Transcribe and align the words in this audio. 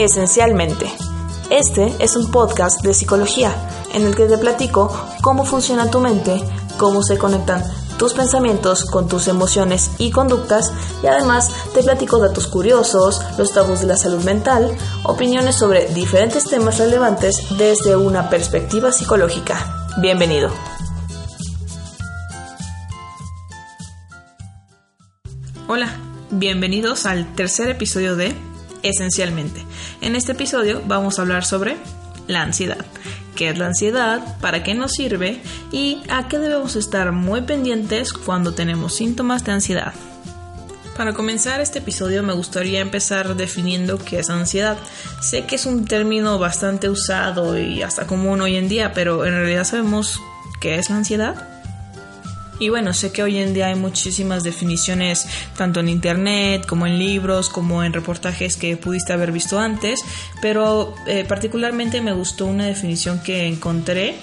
Esencialmente. 0.00 0.90
Este 1.50 1.94
es 1.98 2.16
un 2.16 2.30
podcast 2.30 2.80
de 2.80 2.94
psicología 2.94 3.54
en 3.92 4.06
el 4.06 4.16
que 4.16 4.24
te 4.24 4.38
platico 4.38 4.90
cómo 5.20 5.44
funciona 5.44 5.90
tu 5.90 6.00
mente, 6.00 6.42
cómo 6.78 7.02
se 7.02 7.18
conectan 7.18 7.62
tus 7.98 8.14
pensamientos 8.14 8.86
con 8.86 9.08
tus 9.08 9.28
emociones 9.28 9.90
y 9.98 10.10
conductas 10.10 10.72
y 11.02 11.06
además 11.06 11.52
te 11.74 11.82
platico 11.82 12.18
datos 12.18 12.46
curiosos, 12.46 13.20
los 13.36 13.52
tabús 13.52 13.80
de 13.80 13.88
la 13.88 13.98
salud 13.98 14.24
mental, 14.24 14.74
opiniones 15.02 15.56
sobre 15.56 15.92
diferentes 15.92 16.44
temas 16.44 16.78
relevantes 16.78 17.58
desde 17.58 17.94
una 17.94 18.30
perspectiva 18.30 18.92
psicológica. 18.92 19.86
Bienvenido. 20.00 20.50
Hola, 25.68 25.94
bienvenidos 26.30 27.04
al 27.04 27.34
tercer 27.34 27.68
episodio 27.68 28.16
de 28.16 28.34
esencialmente. 28.82 29.64
En 30.00 30.16
este 30.16 30.32
episodio 30.32 30.82
vamos 30.86 31.18
a 31.18 31.22
hablar 31.22 31.44
sobre 31.44 31.76
la 32.26 32.42
ansiedad. 32.42 32.84
¿Qué 33.34 33.50
es 33.50 33.58
la 33.58 33.66
ansiedad? 33.66 34.38
¿Para 34.40 34.62
qué 34.62 34.74
nos 34.74 34.92
sirve? 34.92 35.40
¿Y 35.72 36.02
a 36.08 36.28
qué 36.28 36.38
debemos 36.38 36.76
estar 36.76 37.12
muy 37.12 37.42
pendientes 37.42 38.12
cuando 38.12 38.54
tenemos 38.54 38.94
síntomas 38.94 39.44
de 39.44 39.52
ansiedad? 39.52 39.92
Para 40.96 41.12
comenzar 41.12 41.60
este 41.60 41.78
episodio 41.78 42.22
me 42.22 42.32
gustaría 42.32 42.80
empezar 42.80 43.36
definiendo 43.36 43.98
qué 43.98 44.20
es 44.20 44.30
ansiedad. 44.30 44.78
Sé 45.20 45.46
que 45.46 45.56
es 45.56 45.66
un 45.66 45.86
término 45.86 46.38
bastante 46.38 46.88
usado 46.88 47.58
y 47.58 47.82
hasta 47.82 48.06
común 48.06 48.40
hoy 48.40 48.56
en 48.56 48.68
día, 48.68 48.92
pero 48.92 49.24
en 49.24 49.32
realidad 49.32 49.64
sabemos 49.64 50.20
qué 50.60 50.76
es 50.76 50.90
la 50.90 50.96
ansiedad. 50.96 51.49
Y 52.60 52.68
bueno, 52.68 52.92
sé 52.92 53.10
que 53.10 53.22
hoy 53.22 53.38
en 53.38 53.54
día 53.54 53.68
hay 53.68 53.74
muchísimas 53.74 54.44
definiciones, 54.44 55.26
tanto 55.56 55.80
en 55.80 55.88
internet 55.88 56.66
como 56.66 56.86
en 56.86 56.98
libros, 56.98 57.48
como 57.48 57.82
en 57.82 57.94
reportajes 57.94 58.58
que 58.58 58.76
pudiste 58.76 59.14
haber 59.14 59.32
visto 59.32 59.58
antes, 59.58 60.04
pero 60.42 60.94
eh, 61.06 61.24
particularmente 61.26 62.02
me 62.02 62.12
gustó 62.12 62.44
una 62.44 62.66
definición 62.66 63.22
que 63.22 63.46
encontré 63.46 64.14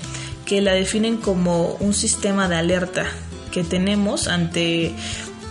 que 0.45 0.61
la 0.61 0.73
definen 0.73 1.17
como 1.17 1.73
un 1.79 1.95
sistema 1.95 2.47
de 2.47 2.57
alerta 2.57 3.07
que 3.52 3.63
tenemos 3.63 4.27
ante 4.27 4.94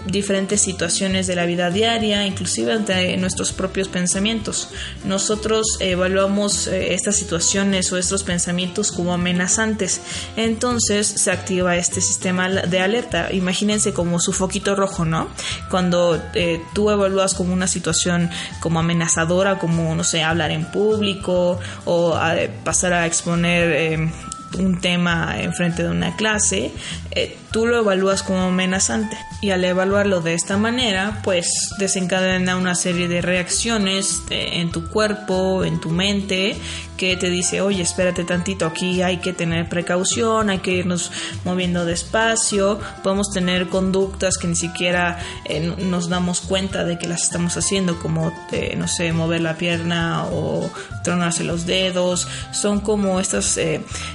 diferentes 0.06 0.60
situaciones 0.60 1.26
de 1.26 1.36
la 1.36 1.46
vida 1.46 1.70
diaria, 1.70 2.26
inclusive 2.26 2.72
ante 2.72 3.16
nuestros 3.16 3.52
propios 3.52 3.88
pensamientos. 3.88 4.70
Nosotros 5.04 5.66
evaluamos 5.80 6.66
eh, 6.66 6.94
estas 6.94 7.16
situaciones 7.16 7.92
o 7.92 7.98
estos 7.98 8.22
pensamientos 8.22 8.92
como 8.92 9.12
amenazantes. 9.12 10.00
Entonces 10.36 11.06
se 11.06 11.30
activa 11.30 11.76
este 11.76 12.00
sistema 12.00 12.48
de 12.48 12.80
alerta. 12.80 13.32
Imagínense 13.32 13.92
como 13.92 14.20
su 14.20 14.32
foquito 14.32 14.74
rojo, 14.76 15.04
¿no? 15.04 15.28
Cuando 15.70 16.22
eh, 16.34 16.60
tú 16.74 16.90
evalúas 16.90 17.34
como 17.34 17.52
una 17.52 17.66
situación 17.66 18.30
como 18.60 18.80
amenazadora, 18.80 19.58
como, 19.58 19.94
no 19.94 20.04
sé, 20.04 20.22
hablar 20.22 20.50
en 20.50 20.64
público 20.66 21.58
o 21.84 22.18
eh, 22.34 22.50
pasar 22.64 22.92
a 22.92 23.06
exponer 23.06 24.10
un 24.58 24.80
tema 24.80 25.36
enfrente 25.40 25.82
de 25.82 25.90
una 25.90 26.16
clase, 26.16 26.72
eh, 27.10 27.36
tú 27.50 27.66
lo 27.66 27.78
evalúas 27.78 28.22
como 28.22 28.42
amenazante. 28.42 29.16
Y 29.40 29.50
al 29.50 29.64
evaluarlo 29.64 30.20
de 30.20 30.34
esta 30.34 30.56
manera, 30.56 31.20
pues 31.22 31.70
desencadena 31.78 32.56
una 32.56 32.74
serie 32.74 33.08
de 33.08 33.20
reacciones 33.20 34.22
eh, 34.30 34.60
en 34.60 34.72
tu 34.72 34.88
cuerpo, 34.88 35.64
en 35.64 35.80
tu 35.80 35.90
mente, 35.90 36.56
que 36.96 37.16
te 37.16 37.30
dice, 37.30 37.60
oye, 37.60 37.82
espérate 37.82 38.24
tantito, 38.24 38.66
aquí 38.66 39.02
hay 39.02 39.18
que 39.18 39.32
tener 39.32 39.68
precaución, 39.68 40.50
hay 40.50 40.58
que 40.58 40.72
irnos 40.72 41.12
moviendo 41.44 41.84
despacio, 41.84 42.80
podemos 43.02 43.30
tener 43.32 43.68
conductas 43.68 44.38
que 44.38 44.46
ni 44.46 44.56
siquiera 44.56 45.18
eh, 45.44 45.60
nos 45.60 46.08
damos 46.08 46.40
cuenta 46.40 46.84
de 46.84 46.98
que 46.98 47.06
las 47.06 47.24
estamos 47.24 47.56
haciendo, 47.56 47.98
como, 47.98 48.32
no 48.76 48.88
sé, 48.88 49.12
mover 49.12 49.40
la 49.40 49.56
pierna 49.56 50.24
o 50.24 50.70
tronarse 51.04 51.44
los 51.44 51.66
dedos, 51.66 52.26
son 52.52 52.80
como 52.80 53.20
estas 53.20 53.58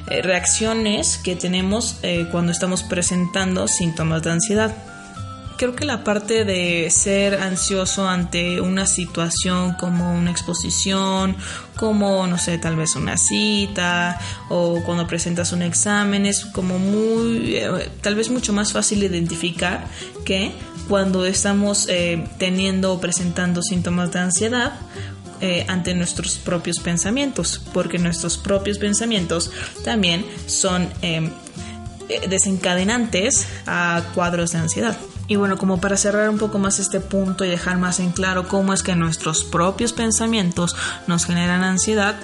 reacciones 0.08 1.18
que 1.18 1.36
tenemos 1.36 1.98
cuando 2.32 2.52
estamos 2.52 2.84
presentando 2.84 3.68
síntomas 3.68 4.24
de 4.24 4.32
ansiedad. 4.32 4.76
Creo 5.62 5.76
que 5.76 5.86
la 5.86 6.04
parte 6.04 6.44
de 6.44 6.90
ser 6.90 7.36
ansioso 7.36 8.10
ante 8.10 8.60
una 8.62 8.88
situación 8.88 9.76
como 9.76 10.12
una 10.12 10.32
exposición, 10.32 11.36
como, 11.76 12.26
no 12.26 12.40
sé, 12.40 12.58
tal 12.58 12.76
vez 12.76 12.96
una 12.96 13.16
cita 13.16 14.20
o 14.50 14.82
cuando 14.84 15.06
presentas 15.06 15.52
un 15.52 15.62
examen 15.62 16.26
es 16.26 16.46
como 16.46 16.80
muy, 16.80 17.58
eh, 17.58 17.92
tal 18.02 18.16
vez 18.16 18.32
mucho 18.32 18.54
más 18.54 18.74
fácil 18.74 19.02
de 19.02 19.06
identificar 19.06 19.86
que 20.26 20.52
cuando 20.90 21.28
estamos 21.28 21.88
eh, 21.90 22.28
teniendo 22.40 22.94
o 22.94 23.00
presentando 23.00 23.62
síntomas 23.62 24.12
de 24.12 24.20
ansiedad 24.20 24.74
eh, 25.42 25.64
ante 25.68 25.94
nuestros 25.94 26.40
propios 26.40 26.80
pensamientos, 26.80 27.62
porque 27.72 28.00
nuestros 28.00 28.40
propios 28.40 28.80
pensamientos 28.80 29.52
también 29.86 30.26
son 30.48 30.90
eh, 31.04 31.30
desencadenantes 32.28 33.46
a 33.68 34.02
cuadros 34.16 34.54
de 34.54 34.58
ansiedad. 34.58 34.98
Y 35.32 35.38
bueno, 35.38 35.58
como 35.58 35.80
para 35.80 35.96
cerrar 35.96 36.30
un 36.30 36.38
poco 36.38 36.60
más 36.60 36.78
este 36.80 37.00
punto 37.00 37.46
y 37.46 37.50
dejar 37.50 37.78
más 37.78 38.02
en 38.02 38.12
claro 38.12 38.50
cómo 38.50 38.74
es 38.74 38.84
que 38.84 38.98
nuestros 38.98 39.46
propios 39.46 39.94
pensamientos 39.94 40.76
nos 41.08 41.24
generan 41.24 41.64
ansiedad, 41.64 42.20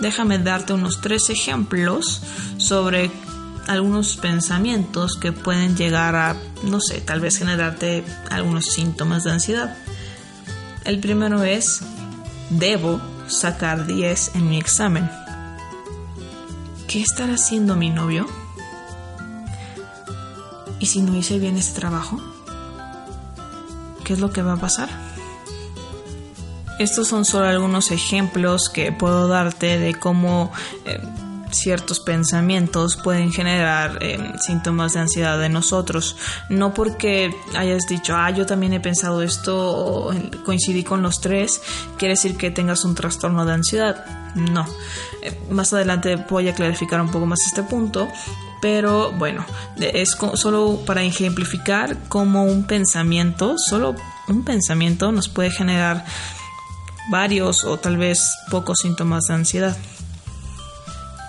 déjame 0.00 0.38
darte 0.38 0.72
unos 0.72 1.00
tres 1.00 1.28
ejemplos 1.28 2.22
sobre 2.58 3.10
algunos 3.66 4.16
pensamientos 4.16 5.16
que 5.16 5.32
pueden 5.32 5.76
llegar 5.76 6.14
a, 6.14 6.36
no 6.62 6.80
sé, 6.80 7.00
tal 7.00 7.18
vez 7.18 7.36
generarte 7.36 8.04
algunos 8.30 8.66
síntomas 8.66 9.24
de 9.24 9.32
ansiedad. 9.32 9.76
El 10.84 11.00
primero 11.00 11.42
es, 11.42 11.80
debo 12.48 13.00
sacar 13.26 13.88
10 13.88 14.36
en 14.36 14.48
mi 14.48 14.58
examen. 14.60 15.10
¿Qué 16.86 17.02
estará 17.02 17.34
haciendo 17.34 17.74
mi 17.74 17.90
novio? 17.90 18.28
¿Y 20.78 20.86
si 20.86 21.02
no 21.02 21.16
hice 21.16 21.40
bien 21.40 21.56
este 21.56 21.80
trabajo? 21.80 22.20
¿Qué 24.04 24.12
es 24.12 24.20
lo 24.20 24.32
que 24.32 24.42
va 24.42 24.54
a 24.54 24.56
pasar? 24.56 24.88
Estos 26.78 27.08
son 27.08 27.24
solo 27.24 27.46
algunos 27.46 27.90
ejemplos 27.90 28.68
que 28.68 28.92
puedo 28.92 29.28
darte 29.28 29.78
de 29.78 29.94
cómo 29.94 30.50
eh, 30.84 30.98
ciertos 31.52 32.00
pensamientos 32.00 32.96
pueden 32.96 33.32
generar 33.32 33.98
eh, 34.00 34.18
síntomas 34.40 34.94
de 34.94 35.00
ansiedad 35.00 35.38
de 35.38 35.48
nosotros. 35.48 36.16
No 36.48 36.74
porque 36.74 37.34
hayas 37.54 37.86
dicho, 37.86 38.16
ah, 38.16 38.30
yo 38.30 38.46
también 38.46 38.72
he 38.72 38.80
pensado 38.80 39.22
esto 39.22 39.56
o 39.56 40.14
coincidí 40.44 40.82
con 40.82 41.02
los 41.02 41.20
tres, 41.20 41.62
quiere 41.98 42.14
decir 42.14 42.36
que 42.36 42.50
tengas 42.50 42.84
un 42.84 42.94
trastorno 42.94 43.44
de 43.44 43.52
ansiedad. 43.52 44.04
No. 44.34 44.66
Eh, 45.22 45.38
más 45.50 45.72
adelante 45.72 46.16
voy 46.16 46.48
a 46.48 46.54
clarificar 46.54 47.00
un 47.00 47.10
poco 47.10 47.26
más 47.26 47.40
este 47.46 47.62
punto, 47.62 48.08
pero 48.62 49.10
bueno, 49.10 49.44
es 49.76 50.16
solo 50.34 50.82
para 50.86 51.02
ejemplificar 51.02 51.96
cómo 52.08 52.44
un 52.44 52.62
pensamiento, 52.62 53.56
solo 53.58 53.96
un 54.28 54.44
pensamiento 54.44 55.10
nos 55.10 55.28
puede 55.28 55.50
generar 55.50 56.04
varios 57.10 57.64
o 57.64 57.76
tal 57.80 57.96
vez 57.96 58.36
pocos 58.52 58.78
síntomas 58.78 59.24
de 59.24 59.34
ansiedad. 59.34 59.76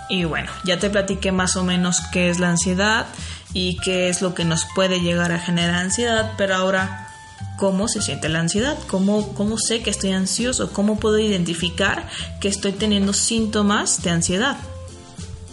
Y 0.10 0.26
bueno, 0.26 0.52
ya 0.64 0.78
te 0.78 0.92
platiqué 0.92 1.32
más 1.32 1.56
o 1.56 1.64
menos 1.64 2.02
qué 2.12 2.30
es 2.30 2.40
la 2.40 2.52
ansiedad 2.52 3.08
y 3.52 3.78
qué 3.78 4.10
es 4.10 4.22
lo 4.22 4.36
que 4.36 4.46
nos 4.46 4.68
puede 4.76 5.02
llegar 5.02 5.32
a 5.32 5.40
generar 5.40 5.74
ansiedad, 5.74 6.34
pero 6.38 6.56
ahora, 6.56 7.10
¿cómo 7.58 7.88
se 7.88 8.04
siente 8.04 8.30
la 8.30 8.42
ansiedad? 8.42 8.78
¿Cómo, 8.86 9.34
cómo 9.34 9.58
sé 9.58 9.82
que 9.82 9.90
estoy 9.90 10.12
ansioso? 10.12 10.72
¿Cómo 10.72 11.00
puedo 11.00 11.18
identificar 11.18 12.08
que 12.40 12.48
estoy 12.48 12.74
teniendo 12.74 13.12
síntomas 13.12 14.04
de 14.04 14.12
ansiedad? 14.12 14.58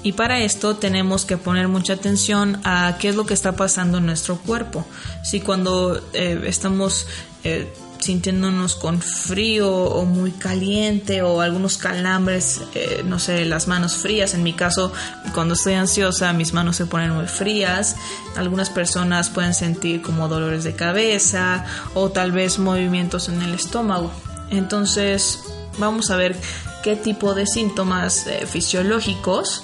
Y 0.03 0.13
para 0.13 0.41
esto 0.41 0.77
tenemos 0.77 1.25
que 1.25 1.37
poner 1.37 1.69
mucha 1.69 1.95
atención 1.95 2.61
a 2.65 2.97
qué 2.99 3.11
es 3.11 3.17
lo 3.17 3.27
que 3.27 3.35
está 3.35 3.53
pasando 3.53 3.99
en 3.99 4.07
nuestro 4.07 4.39
cuerpo. 4.39 4.87
Si 5.23 5.41
cuando 5.41 6.01
eh, 6.15 6.41
estamos 6.47 7.07
eh, 7.45 7.71
sintiéndonos 7.99 8.77
con 8.77 9.03
frío 9.03 9.71
o 9.71 10.07
muy 10.07 10.31
caliente 10.31 11.21
o 11.21 11.43
algunos 11.43 11.77
calambres, 11.77 12.63
eh, 12.75 13.03
no 13.05 13.19
sé, 13.19 13.45
las 13.45 13.69
manos 13.69 13.97
frías. 13.97 14.33
En 14.33 14.43
mi 14.43 14.55
caso, 14.55 14.91
cuando 15.35 15.53
estoy 15.53 15.75
ansiosa, 15.75 16.33
mis 16.33 16.55
manos 16.55 16.77
se 16.77 16.87
ponen 16.87 17.11
muy 17.11 17.27
frías. 17.27 17.97
Algunas 18.37 18.71
personas 18.71 19.29
pueden 19.29 19.53
sentir 19.53 20.01
como 20.01 20.29
dolores 20.29 20.65
de 20.65 20.75
cabeza 20.75 21.67
o 21.93 22.09
tal 22.09 22.33
vez 22.33 22.59
movimientos 22.59 23.29
en 23.29 23.43
el 23.43 23.53
estómago. 23.53 24.11
Entonces, 24.51 25.41
Vamos 25.79 26.11
a 26.11 26.17
ver 26.17 26.37
qué 26.83 26.97
tipo 26.97 27.35
de 27.35 27.47
síntomas 27.47 28.27
fisiológicos 28.47 29.63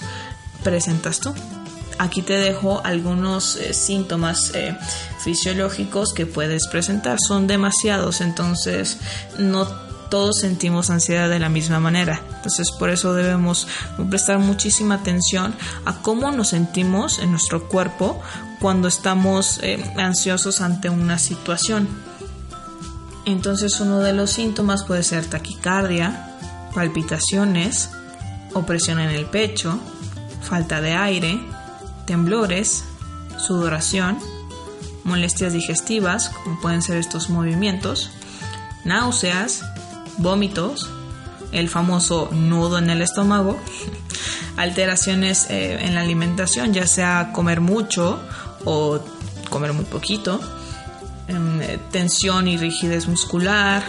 presentas 0.67 1.21
tú. 1.21 1.33
Aquí 1.97 2.23
te 2.23 2.33
dejo 2.33 2.81
algunos 2.85 3.55
eh, 3.55 3.73
síntomas 3.73 4.51
eh, 4.53 4.77
fisiológicos 5.21 6.13
que 6.13 6.27
puedes 6.27 6.67
presentar. 6.67 7.19
Son 7.21 7.47
demasiados, 7.47 8.21
entonces 8.21 8.99
no 9.39 9.65
todos 10.11 10.41
sentimos 10.41 10.91
ansiedad 10.91 11.31
de 11.31 11.39
la 11.39 11.49
misma 11.49 11.79
manera. 11.79 12.21
Entonces 12.35 12.73
por 12.73 12.91
eso 12.91 13.15
debemos 13.15 13.69
prestar 14.11 14.41
muchísima 14.41 14.97
atención 14.97 15.55
a 15.85 16.03
cómo 16.03 16.33
nos 16.33 16.49
sentimos 16.49 17.21
en 17.21 17.31
nuestro 17.31 17.69
cuerpo 17.69 18.21
cuando 18.61 18.89
estamos 18.89 19.61
eh, 19.63 19.79
ansiosos 19.97 20.61
ante 20.61 20.91
una 20.91 21.21
situación. 21.21 21.87
Entonces 23.25 23.79
uno 23.79 24.01
de 24.01 24.13
los 24.13 24.31
síntomas 24.31 24.83
puede 24.83 25.05
ser 25.05 25.27
taquicardia, 25.27 26.37
palpitaciones, 26.75 27.91
opresión 28.53 28.99
en 28.99 29.11
el 29.11 29.27
pecho, 29.27 29.81
falta 30.41 30.81
de 30.81 30.93
aire, 30.93 31.41
temblores, 32.07 32.85
sudoración, 33.39 34.19
molestias 35.05 35.53
digestivas, 35.53 36.31
como 36.31 36.61
pueden 36.61 36.83
ser 36.83 36.97
estos 36.97 37.31
movimientos, 37.31 38.11
náuseas, 38.85 39.63
vómitos, 40.19 40.91
el 41.53 41.69
famoso 41.69 42.29
nudo 42.33 42.79
en 42.79 42.91
el 42.91 43.03
estómago, 43.03 43.59
alteraciones 44.57 45.47
eh, 45.51 45.79
en 45.81 45.95
la 45.95 46.01
alimentación, 46.01 46.73
ya 46.73 46.87
sea 46.87 47.31
comer 47.33 47.61
mucho 47.61 48.21
o 48.65 49.01
comer 49.51 49.73
muy 49.73 49.85
poquito, 49.85 50.41
em, 51.29 51.63
eh, 51.63 51.79
tensión 51.93 52.49
y 52.49 52.57
rigidez 52.57 53.07
muscular, 53.07 53.85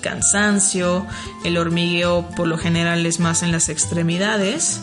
cansancio, 0.00 1.06
el 1.44 1.58
hormigueo 1.58 2.28
por 2.36 2.46
lo 2.46 2.58
general 2.58 3.06
es 3.06 3.18
más 3.20 3.42
en 3.42 3.52
las 3.52 3.68
extremidades 3.68 4.80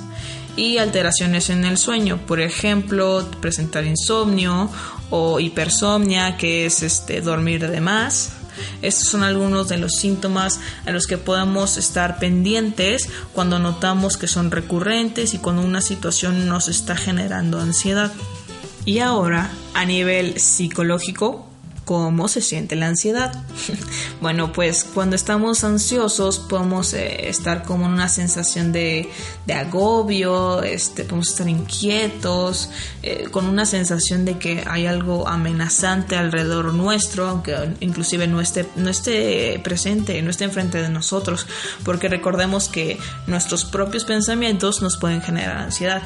y 0.56 0.78
alteraciones 0.78 1.50
en 1.50 1.66
el 1.66 1.78
sueño, 1.78 2.20
por 2.26 2.40
ejemplo, 2.40 3.28
presentar 3.42 3.86
insomnio 3.86 4.70
o 5.10 5.40
hipersomnia, 5.40 6.38
que 6.38 6.66
es 6.66 6.84
este 6.84 7.22
dormir 7.22 7.70
de 7.70 7.82
más 7.82 8.34
estos 8.82 9.08
son 9.08 9.24
algunos 9.24 9.70
de 9.70 9.78
los 9.78 9.94
síntomas 9.94 10.60
a 10.86 10.92
los 10.92 11.08
que 11.08 11.18
podemos 11.18 11.78
estar 11.78 12.20
pendientes 12.20 13.10
cuando 13.34 13.60
notamos 13.60 14.18
que 14.18 14.28
son 14.28 14.52
recurrentes 14.52 15.34
y 15.34 15.38
cuando 15.38 15.62
una 15.62 15.82
situación 15.82 16.48
nos 16.48 16.68
está 16.68 16.96
generando 16.96 17.60
ansiedad. 17.60 18.12
Y 18.86 19.00
ahora, 19.00 19.52
a 19.74 19.86
nivel 19.86 20.40
psicológico, 20.40 21.48
¿Cómo 21.86 22.30
se 22.30 22.42
siente 22.42 22.78
la 22.78 22.88
ansiedad? 22.88 23.34
bueno, 24.22 24.54
pues 24.54 24.86
cuando 24.86 25.18
estamos 25.18 25.66
ansiosos 25.66 26.40
podemos 26.40 26.94
eh, 26.94 27.28
estar 27.28 27.64
como 27.64 27.88
en 27.88 27.92
una 27.92 28.08
sensación 28.08 28.72
de, 28.72 29.10
agobio, 29.54 30.64
este, 30.64 31.04
podemos 31.04 31.30
estar 31.30 31.50
inquietos, 31.50 32.70
eh, 33.02 33.26
con 33.32 33.48
una 33.48 33.66
sensación 33.66 34.24
de 34.24 34.38
que 34.38 34.64
hay 34.66 34.86
algo 34.86 35.28
amenazante 35.28 36.16
alrededor 36.16 36.74
nuestro, 36.74 37.28
aunque 37.28 37.74
inclusive 37.82 38.28
no 38.28 38.40
esté, 38.40 38.66
no 38.78 38.90
esté 38.90 39.60
presente, 39.62 40.22
no 40.22 40.30
esté 40.30 40.46
enfrente 40.46 40.82
de 40.82 40.90
nosotros, 40.90 41.48
porque 41.84 42.08
recordemos 42.08 42.70
que 42.70 42.98
nuestros 43.28 43.66
propios 43.66 44.06
pensamientos 44.06 44.82
nos 44.82 44.96
pueden 44.98 45.22
generar 45.22 45.58
ansiedad. 45.58 46.02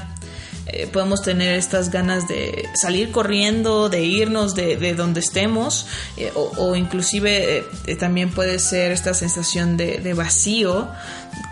Eh, 0.70 0.88
podemos 0.92 1.22
tener 1.22 1.58
estas 1.58 1.92
ganas 1.92 2.28
de 2.28 2.68
salir 2.74 3.12
corriendo, 3.12 3.88
de 3.88 4.04
irnos 4.04 4.54
de, 4.54 4.94
donde 4.96 5.22
estemos, 5.22 5.88
eh, 6.18 6.32
o, 6.36 6.76
inclusive 6.76 7.66
eh, 7.86 7.96
también 7.96 8.32
puede 8.32 8.60
ser 8.60 8.92
esta 8.92 9.14
sensación 9.14 9.78
de, 9.78 10.14
vacío, 10.14 10.90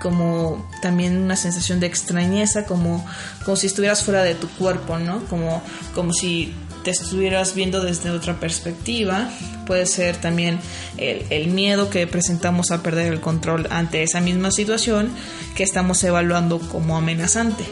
como 0.02 0.70
también 0.82 1.18
una 1.18 1.38
sensación 1.38 1.80
de 1.80 1.88
extrañeza, 1.88 2.66
como, 2.66 3.06
como 3.46 3.56
si 3.56 3.68
estuvieras 3.68 4.04
fuera 4.04 4.24
de 4.24 4.36
tu 4.36 4.50
cuerpo, 4.50 4.98
¿no? 4.98 5.24
Como, 5.26 5.64
como 5.94 6.12
si 6.12 6.54
te 6.84 6.92
estuvieras 6.92 7.56
viendo 7.56 7.82
desde 7.82 8.12
otra 8.12 8.40
perspectiva. 8.40 9.30
Puede 9.66 9.86
ser 9.86 10.18
también 10.18 10.60
el, 10.98 11.48
miedo 11.48 11.90
que 11.90 12.06
presentamos 12.06 12.72
a 12.72 12.84
perder 12.84 13.14
el 13.14 13.22
control 13.22 13.68
ante 13.72 14.04
esa 14.04 14.20
misma 14.20 14.52
situación 14.52 15.10
que 15.56 15.64
estamos 15.64 16.04
evaluando 16.04 16.60
como 16.60 16.98
amenazante 16.98 17.66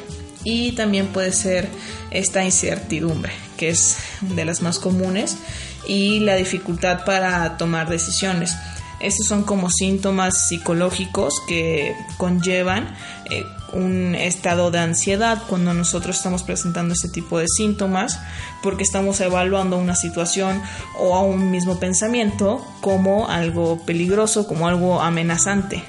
y 0.44 0.74
también 0.74 1.08
puede 1.08 1.32
ser 1.32 1.70
esta 2.12 2.44
incertidumbre, 2.44 3.32
que 3.58 3.70
es 3.70 3.98
de 4.22 4.46
las 4.46 4.62
más 4.62 4.80
comunes, 4.80 5.38
y 5.88 6.20
la 6.20 6.36
dificultad 6.36 7.06
para 7.06 7.58
tomar 7.58 7.90
decisiones. 7.90 8.56
Estos 9.00 9.28
son 9.28 9.44
como 9.44 9.70
síntomas 9.70 10.48
psicológicos 10.48 11.42
que 11.48 11.94
conllevan 12.18 12.96
eh, 13.30 13.44
un 13.74 14.16
estado 14.16 14.72
de 14.72 14.80
ansiedad 14.80 15.44
cuando 15.50 15.74
nosotros 15.74 16.16
estamos 16.16 16.44
presentando 16.44 16.94
este 16.94 17.10
tipo 17.10 17.40
de 17.40 17.48
síntomas 17.48 18.20
porque 18.62 18.84
estamos 18.84 19.20
evaluando 19.20 19.78
una 19.78 19.96
situación 19.96 20.62
o 20.98 21.16
a 21.16 21.22
un 21.22 21.52
mismo 21.52 21.80
pensamiento 21.80 22.66
como 22.82 23.28
algo 23.28 23.84
peligroso, 23.86 24.48
como 24.48 24.68
algo 24.68 25.02
amenazante. 25.02 25.84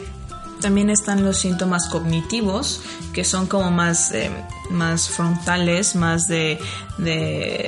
También 0.65 0.89
están 0.89 1.23
los 1.23 1.41
síntomas 1.41 1.91
cognitivos, 1.91 2.81
que 3.13 3.23
son 3.23 3.47
como 3.47 3.71
más, 3.71 4.13
eh, 4.13 4.31
más 4.71 5.11
frontales, 5.11 5.95
más 5.95 6.27
de, 6.27 6.59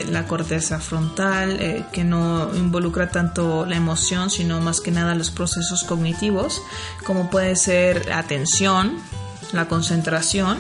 la 0.09 0.27
corteza 0.27 0.81
frontal, 0.81 1.59
eh, 1.61 1.85
que 1.93 2.05
no 2.05 2.49
involucra 2.55 3.11
tanto 3.11 3.67
la 3.67 3.77
emoción, 3.77 4.31
sino 4.31 4.63
más 4.63 4.81
que 4.81 4.93
nada 4.93 5.15
los 5.15 5.31
procesos 5.31 5.85
cognitivos, 5.85 6.63
como 7.05 7.29
puede 7.29 7.55
ser 7.57 8.11
atención, 8.15 8.97
la 9.53 9.69
concentración, 9.69 10.57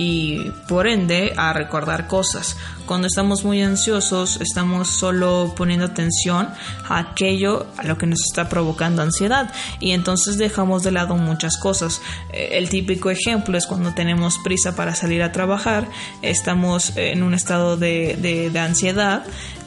y 0.00 0.50
por 0.66 0.86
ende 0.86 1.34
a 1.36 1.52
recordar 1.52 2.06
cosas. 2.06 2.56
Cuando 2.86 3.06
estamos 3.06 3.44
muy 3.44 3.60
ansiosos 3.60 4.40
estamos 4.40 4.88
solo 4.88 5.52
poniendo 5.54 5.84
atención 5.84 6.48
a 6.88 6.98
aquello 6.98 7.66
a 7.76 7.84
lo 7.84 7.98
que 7.98 8.06
nos 8.06 8.20
está 8.24 8.48
provocando 8.48 9.02
ansiedad 9.02 9.52
y 9.78 9.90
entonces 9.90 10.38
dejamos 10.38 10.84
de 10.84 10.92
lado 10.92 11.16
muchas 11.16 11.58
cosas. 11.58 12.00
Eh, 12.32 12.52
el 12.52 12.70
típico 12.70 13.10
ejemplo 13.10 13.58
es 13.58 13.66
cuando 13.66 13.92
tenemos 13.92 14.38
prisa 14.38 14.74
para 14.74 14.94
salir 14.94 15.22
a 15.22 15.32
trabajar, 15.32 15.86
estamos 16.22 16.96
en 16.96 17.22
un 17.22 17.34
estado 17.34 17.76
de, 17.76 18.16
de 18.50 18.58
ansiedad 18.58 19.24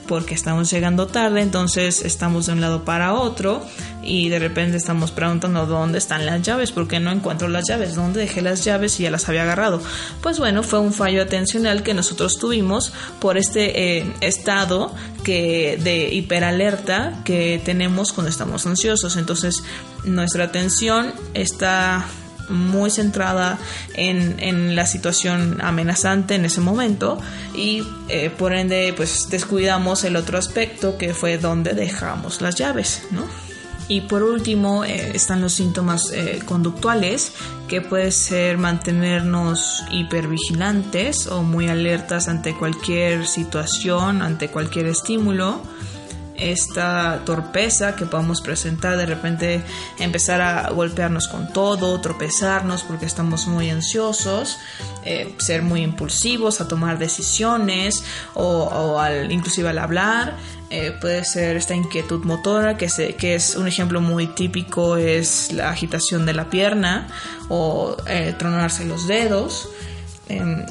porque 0.07 0.33
estamos 0.33 0.69
llegando 0.69 1.07
tarde, 1.07 1.41
entonces 1.41 2.03
estamos 2.03 2.45
de 2.45 2.53
un 2.53 2.61
lado 2.61 2.83
para 2.85 3.13
otro 3.13 3.65
y 4.01 4.29
de 4.29 4.39
repente 4.39 4.77
estamos 4.77 5.11
preguntando 5.11 5.65
dónde 5.65 5.97
están 5.97 6.25
las 6.25 6.41
llaves, 6.41 6.71
porque 6.71 6.99
no 6.99 7.11
encuentro 7.11 7.47
las 7.47 7.67
llaves, 7.67 7.95
dónde 7.95 8.21
dejé 8.21 8.41
las 8.41 8.63
llaves 8.63 8.99
y 8.99 9.03
ya 9.03 9.11
las 9.11 9.27
había 9.29 9.43
agarrado. 9.43 9.81
Pues 10.21 10.39
bueno, 10.39 10.63
fue 10.63 10.79
un 10.79 10.93
fallo 10.93 11.21
atencional 11.21 11.83
que 11.83 11.93
nosotros 11.93 12.37
tuvimos 12.37 12.93
por 13.19 13.37
este 13.37 13.97
eh, 13.99 14.13
estado 14.21 14.93
que 15.23 15.79
de 15.81 16.13
hiperalerta 16.13 17.21
que 17.23 17.61
tenemos 17.63 18.11
cuando 18.11 18.29
estamos 18.29 18.65
ansiosos. 18.65 19.15
Entonces 19.15 19.63
nuestra 20.03 20.45
atención 20.45 21.13
está 21.33 22.05
muy 22.49 22.89
centrada 22.89 23.57
en, 23.93 24.75
la 24.75 24.85
situación 24.85 25.59
amenazante 25.61 26.35
en 26.35 26.45
ese 26.45 26.61
momento 26.61 27.19
y 27.53 27.83
eh, 28.09 28.29
por 28.29 28.53
ende 28.53 28.93
pues 28.95 29.27
descuidamos 29.29 30.03
el 30.03 30.15
otro 30.15 30.37
aspecto 30.37 30.97
que 30.97 31.13
fue 31.13 31.37
donde 31.37 31.73
dejamos 31.73 32.41
las 32.41 32.55
llaves, 32.55 33.03
¿no? 33.11 33.25
Y 33.87 34.01
por 34.01 34.23
último 34.23 34.85
eh, 34.85 35.11
están 35.13 35.41
los 35.41 35.53
síntomas 35.53 36.11
eh, 36.13 36.39
conductuales, 36.45 37.33
que 37.67 37.81
puede 37.81 38.11
ser 38.11 38.57
mantenernos 38.57 39.83
hipervigilantes 39.91 41.27
o 41.27 41.43
muy 41.43 41.67
alertas 41.67 42.29
ante 42.29 42.55
cualquier 42.55 43.27
situación, 43.27 44.21
ante 44.21 44.49
cualquier 44.49 44.87
estímulo 44.87 45.61
esta 46.51 47.21
torpeza 47.25 47.95
que 47.95 48.05
podemos 48.05 48.41
presentar, 48.41 48.97
de 48.97 49.05
repente 49.05 49.61
empezar 49.99 50.41
a 50.41 50.69
golpearnos 50.71 51.27
con 51.27 51.51
todo, 51.51 51.99
tropezarnos 52.01 52.83
porque 52.83 53.05
estamos 53.05 53.47
muy 53.47 53.69
ansiosos, 53.69 54.59
eh, 55.05 55.35
ser 55.37 55.61
muy 55.61 55.81
impulsivos 55.81 56.61
a 56.61 56.67
tomar 56.67 56.99
decisiones 56.99 58.03
o, 58.33 58.99
al, 58.99 59.31
inclusive 59.31 59.69
al 59.69 59.77
hablar. 59.77 60.35
Eh, 60.69 60.91
puede 60.99 61.23
ser 61.23 61.55
esta 61.55 61.75
inquietud 61.75 62.23
motora, 62.23 62.77
que, 62.77 62.87
que 63.15 63.35
es 63.35 63.55
un 63.55 63.67
ejemplo 63.67 64.01
muy 64.01 64.25
típico, 64.27 64.97
es 64.97 65.51
la 65.51 65.69
agitación 65.69 66.25
de 66.25 66.33
la 66.33 66.49
pierna 66.49 67.07
o 67.47 67.95
eh, 68.07 68.33
tronarse 68.39 68.83
los 68.85 69.07
dedos 69.07 69.69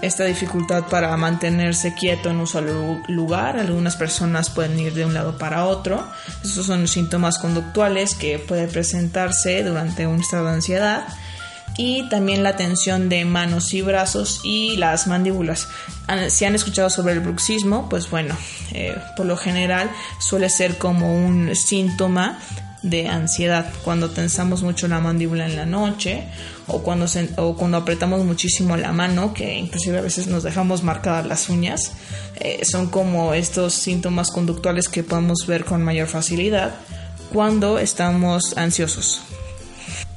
esta 0.02 0.24
dificultad 0.24 0.84
para 0.84 1.16
mantenerse 1.16 1.94
quieto 1.94 2.30
en 2.30 2.38
un 2.38 2.46
solo 2.46 3.02
lugar. 3.08 3.58
Algunas 3.58 3.96
personas 3.96 4.50
pueden 4.50 4.78
ir 4.78 4.94
de 4.94 5.04
un 5.04 5.14
lado 5.14 5.38
para 5.38 5.66
otro. 5.66 6.06
Estos 6.42 6.66
son 6.66 6.88
síntomas 6.88 7.38
conductuales 7.38 8.14
que 8.14 8.38
pueden 8.38 8.70
presentarse 8.70 9.62
durante 9.62 10.06
un 10.06 10.20
estado 10.20 10.46
de 10.46 10.52
ansiedad. 10.52 11.04
Y 11.76 12.08
también 12.10 12.42
la 12.42 12.56
tensión 12.56 13.08
de 13.08 13.24
manos 13.24 13.72
y 13.72 13.80
brazos 13.80 14.40
y 14.44 14.76
las 14.76 15.06
mandíbulas. 15.06 15.68
Si 16.28 16.44
han 16.44 16.54
escuchado 16.54 16.90
sobre 16.90 17.14
el 17.14 17.20
bruxismo, 17.20 17.88
pues 17.88 18.10
bueno, 18.10 18.36
eh, 18.72 18.94
por 19.16 19.24
lo 19.24 19.38
general 19.38 19.90
suele 20.18 20.50
ser 20.50 20.76
como 20.76 21.14
un 21.14 21.56
síntoma 21.56 22.38
de 22.82 23.08
ansiedad, 23.08 23.72
cuando 23.84 24.10
tensamos 24.10 24.62
mucho 24.62 24.88
la 24.88 24.98
mandíbula 24.98 25.46
en 25.46 25.56
la 25.56 25.66
noche 25.66 26.24
o 26.66 26.82
cuando, 26.82 27.06
o 27.36 27.56
cuando 27.56 27.76
apretamos 27.76 28.24
muchísimo 28.24 28.76
la 28.76 28.92
mano, 28.92 29.32
que 29.34 29.56
inclusive 29.56 29.98
a 29.98 30.02
veces 30.02 30.26
nos 30.26 30.42
dejamos 30.42 30.82
marcadas 30.82 31.26
las 31.26 31.48
uñas, 31.48 31.92
eh, 32.36 32.64
son 32.64 32.88
como 32.88 33.34
estos 33.34 33.74
síntomas 33.74 34.30
conductuales 34.30 34.88
que 34.88 35.04
podemos 35.04 35.46
ver 35.46 35.64
con 35.64 35.82
mayor 35.82 36.08
facilidad 36.08 36.74
cuando 37.32 37.78
estamos 37.78 38.56
ansiosos. 38.56 39.22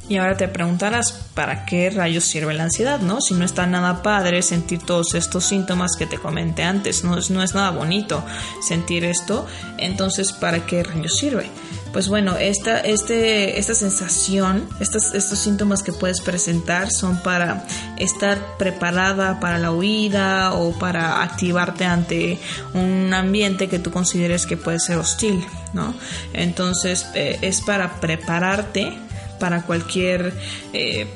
Y 0.08 0.18
ahora 0.18 0.38
te 0.38 0.48
preguntarás, 0.48 1.14
¿para 1.34 1.66
qué 1.66 1.90
rayos 1.90 2.26
sirve 2.26 2.54
la 2.54 2.64
ansiedad? 2.64 3.00
¿No? 3.00 3.22
Si 3.22 3.34
no 3.34 3.44
está 3.44 3.66
nada 3.66 4.04
padre 4.04 4.44
sentir 4.44 4.80
todos 4.80 5.16
estos 5.16 5.46
síntomas 5.46 5.96
que 5.98 6.06
te 6.06 6.20
comenté 6.20 6.62
antes, 6.64 7.04
no 7.04 7.16
no 7.16 7.42
es 7.42 7.56
nada 7.56 7.72
bonito 7.72 8.24
sentir 8.62 9.04
esto, 9.04 9.48
entonces 9.80 10.32
¿para 10.32 10.68
qué 10.68 10.84
rayos 10.84 11.18
sirve? 11.18 11.50
Pues 11.96 12.10
bueno, 12.10 12.36
esta, 12.36 12.82
este, 12.82 13.58
esta 13.58 13.74
sensación, 13.74 14.68
estos, 14.82 15.14
estos 15.14 15.40
síntomas 15.40 15.82
que 15.82 15.94
puedes 15.94 16.20
presentar 16.20 16.92
son 16.92 17.24
para 17.24 17.66
estar 17.98 18.58
preparada 18.58 19.40
para 19.40 19.60
la 19.60 19.72
huida 19.72 20.52
o 20.56 20.78
para 20.78 21.24
activarte 21.24 21.86
ante 21.86 22.38
un 22.74 23.14
ambiente 23.14 23.70
que 23.70 23.80
tú 23.80 23.92
consideres 23.92 24.46
que 24.46 24.58
puede 24.58 24.82
ser 24.82 24.98
hostil, 24.98 25.42
¿no? 25.72 25.96
Entonces 26.34 27.08
eh, 27.14 27.40
es 27.42 27.62
para 27.62 28.02
prepararte 28.02 28.92
para 29.40 29.62
cualquier 29.62 30.34
eh, 30.74 31.08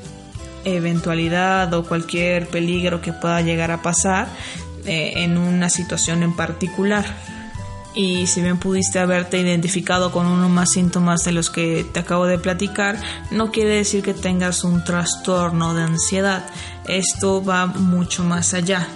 eventualidad 0.64 1.74
o 1.74 1.84
cualquier 1.84 2.48
peligro 2.48 3.02
que 3.02 3.12
pueda 3.12 3.42
llegar 3.42 3.72
a 3.72 3.82
pasar 3.82 4.30
eh, 4.86 5.12
en 5.18 5.38
una 5.38 5.70
situación 5.70 6.24
en 6.24 6.38
particular. 6.38 7.04
Y 7.96 8.28
si 8.28 8.42
bien 8.42 8.60
pudiste 8.60 9.00
haberte 9.00 9.40
identificado 9.40 10.12
con 10.12 10.28
uno 10.28 10.48
más 10.48 10.72
síntomas 10.72 11.24
de 11.24 11.32
los 11.32 11.50
que 11.50 11.84
te 11.92 12.00
acabo 12.00 12.28
de 12.28 12.38
platicar, 12.38 13.02
no 13.32 13.52
quiere 13.52 13.76
decir 13.76 14.04
que 14.04 14.14
tengas 14.14 14.64
un 14.64 14.84
trastorno 14.84 15.74
de 15.74 15.84
ansiedad. 15.84 16.46
Esto 16.88 17.44
va 17.44 17.66
mucho 17.66 18.24
más 18.24 18.54
allá. 18.54 18.88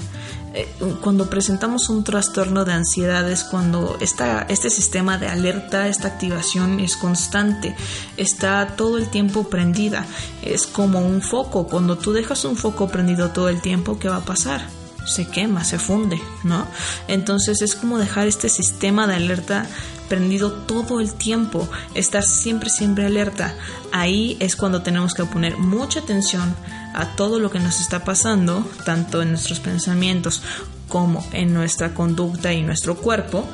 Eh, 0.55 0.67
cuando 1.01 1.31
presentamos 1.31 1.89
un 1.89 2.03
trastorno 2.03 2.63
de 2.63 2.73
ansiedad 2.73 3.27
es 3.29 3.43
cuando 3.43 3.97
esta, 3.99 4.45
este 4.49 4.69
sistema 4.69 5.17
de 5.17 5.27
alerta, 5.27 5.87
esta 5.87 6.09
activación 6.09 6.79
es 6.79 6.95
constante, 6.95 7.75
está 8.17 8.75
todo 8.77 8.99
el 8.99 9.09
tiempo 9.09 9.45
prendida, 9.45 10.05
es 10.43 10.67
como 10.67 10.99
un 10.99 11.23
foco, 11.23 11.65
cuando 11.67 11.97
tú 11.97 12.13
dejas 12.13 12.45
un 12.45 12.55
foco 12.55 12.87
prendido 12.87 13.31
todo 13.31 13.49
el 13.49 13.61
tiempo, 13.61 13.97
¿qué 13.97 14.09
va 14.09 14.17
a 14.17 14.25
pasar? 14.25 14.82
Se 15.05 15.27
quema, 15.27 15.63
se 15.63 15.79
funde, 15.79 16.21
¿no? 16.43 16.67
Entonces 17.07 17.61
es 17.61 17.75
como 17.75 17.97
dejar 17.97 18.27
este 18.27 18.49
sistema 18.49 19.07
de 19.07 19.15
alerta 19.15 19.65
prendido 20.09 20.51
todo 20.51 20.99
el 20.99 21.13
tiempo, 21.13 21.67
estar 21.95 22.23
siempre, 22.23 22.69
siempre 22.69 23.05
alerta. 23.05 23.55
Ahí 23.91 24.37
es 24.39 24.55
cuando 24.55 24.83
tenemos 24.83 25.13
que 25.13 25.25
poner 25.25 25.57
mucha 25.57 26.01
atención 26.01 26.55
a 26.93 27.15
todo 27.15 27.39
lo 27.39 27.49
que 27.49 27.59
nos 27.59 27.81
está 27.81 28.03
pasando, 28.03 28.69
tanto 28.85 29.21
en 29.21 29.31
nuestros 29.31 29.59
pensamientos 29.59 30.43
como 30.87 31.25
en 31.31 31.53
nuestra 31.53 31.93
conducta 31.93 32.53
y 32.53 32.61
nuestro 32.61 32.95
cuerpo, 32.95 33.47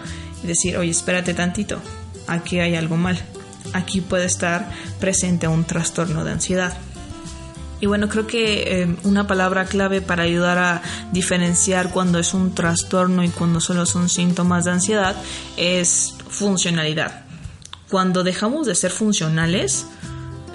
y 0.44 0.48
decir, 0.48 0.78
oye, 0.78 0.92
espérate 0.92 1.34
tantito, 1.34 1.80
aquí 2.28 2.60
hay 2.60 2.76
algo 2.76 2.98
mal, 2.98 3.18
aquí 3.74 4.02
puede 4.02 4.26
estar 4.26 4.70
presente 5.00 5.48
un 5.48 5.64
trastorno 5.64 6.26
de 6.26 6.32
ansiedad. 6.34 6.78
Y 7.82 7.86
bueno, 7.86 8.10
creo 8.10 8.28
que 8.28 8.82
eh, 8.82 8.96
una 9.04 9.26
palabra 9.26 9.66
clave 9.66 10.02
para 10.02 10.24
ayudar 10.24 10.58
a 10.58 10.82
diferenciar 11.12 11.92
cuando 11.92 12.20
es 12.20 12.34
un 12.34 12.54
trastorno 12.54 13.24
y 13.24 13.30
cuando 13.30 13.62
solo 13.62 13.86
son 13.86 14.10
síntomas 14.10 14.66
de 14.66 14.72
ansiedad 14.72 15.16
es 15.56 16.16
funcionalidad. 16.28 17.24
Cuando 17.90 18.24
dejamos 18.24 18.68
de 18.68 18.76
ser 18.76 18.92
funcionales, 18.92 19.86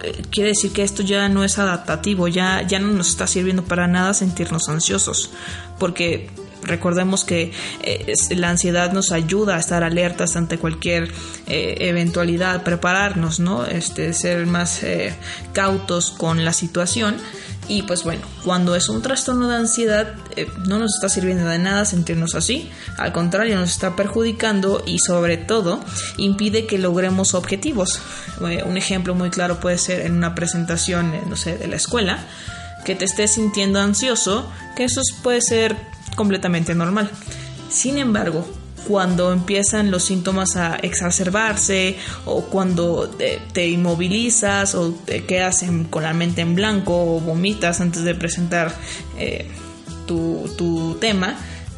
eh, 0.02 0.22
quiere 0.30 0.50
decir 0.50 0.72
que 0.72 0.82
esto 0.82 1.02
ya 1.02 1.28
no 1.30 1.44
es 1.44 1.58
adaptativo, 1.58 2.28
ya, 2.28 2.62
ya 2.62 2.78
no 2.78 2.88
nos 2.88 3.08
está 3.08 3.26
sirviendo 3.26 3.64
para 3.64 3.86
nada 3.86 4.12
sentirnos 4.12 4.68
ansiosos, 4.68 5.30
porque 5.78 6.30
recordemos 6.64 7.24
que 7.24 7.52
eh, 7.82 8.14
la 8.30 8.50
ansiedad 8.50 8.92
nos 8.92 9.12
ayuda 9.12 9.56
a 9.56 9.58
estar 9.58 9.84
alertas 9.84 10.36
ante 10.36 10.58
cualquier 10.58 11.12
eh, 11.46 11.76
eventualidad, 11.80 12.62
prepararnos, 12.62 13.40
¿no? 13.40 13.66
Este, 13.66 14.12
ser 14.12 14.46
más 14.46 14.82
cautos 15.52 16.10
con 16.10 16.44
la 16.44 16.52
situación 16.52 17.16
y 17.68 17.82
pues 17.82 18.04
bueno, 18.04 18.22
cuando 18.44 18.76
es 18.76 18.88
un 18.88 19.00
trastorno 19.00 19.48
de 19.48 19.56
ansiedad 19.56 20.14
eh, 20.36 20.46
no 20.66 20.78
nos 20.78 20.94
está 20.96 21.08
sirviendo 21.08 21.46
de 21.46 21.58
nada 21.58 21.84
sentirnos 21.84 22.34
así, 22.34 22.70
al 22.98 23.12
contrario 23.12 23.56
nos 23.56 23.70
está 23.70 23.96
perjudicando 23.96 24.82
y 24.86 24.98
sobre 24.98 25.38
todo 25.38 25.82
impide 26.18 26.66
que 26.66 26.78
logremos 26.78 27.34
objetivos. 27.34 28.00
Eh, 28.46 28.62
un 28.64 28.76
ejemplo 28.76 29.14
muy 29.14 29.30
claro 29.30 29.60
puede 29.60 29.78
ser 29.78 30.00
en 30.02 30.14
una 30.14 30.34
presentación, 30.34 31.14
eh, 31.14 31.22
no 31.26 31.36
sé, 31.36 31.56
de 31.56 31.66
la 31.66 31.76
escuela, 31.76 32.18
que 32.84 32.94
te 32.94 33.06
estés 33.06 33.32
sintiendo 33.32 33.80
ansioso, 33.80 34.50
que 34.76 34.84
eso 34.84 35.00
puede 35.22 35.40
ser 35.40 35.74
completamente 36.14 36.74
normal. 36.74 37.10
Sin 37.68 37.98
embargo, 37.98 38.46
cuando 38.86 39.32
empiezan 39.32 39.90
los 39.90 40.04
síntomas 40.04 40.56
a 40.56 40.76
exacerbarse 40.76 41.96
o 42.26 42.44
cuando 42.44 43.08
te, 43.08 43.68
inmovilizas 43.68 44.74
o 44.74 44.92
te 44.92 45.24
quedas 45.24 45.64
con 45.90 46.02
la 46.02 46.12
mente 46.12 46.42
en 46.42 46.54
blanco 46.54 47.16
o 47.16 47.20
vomitas 47.20 47.80
antes 47.80 48.04
de 48.04 48.14
presentar 48.14 48.72
eh, 49.18 49.48
tu, 50.06 50.96
tema, 51.00 51.36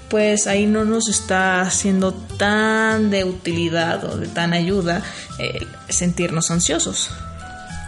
pues 0.08 0.46
ahí 0.46 0.66
no 0.66 0.84
nos 0.84 1.08
está 1.08 1.68
siendo 1.70 2.12
tan 2.12 3.10
de 3.10 3.24
utilidad 3.24 4.04
o 4.04 4.16
de 4.18 4.28
tan 4.28 4.52
ayuda 4.52 5.02
eh, 5.38 5.66
sentirnos 5.88 6.50
ansiosos. 6.50 7.10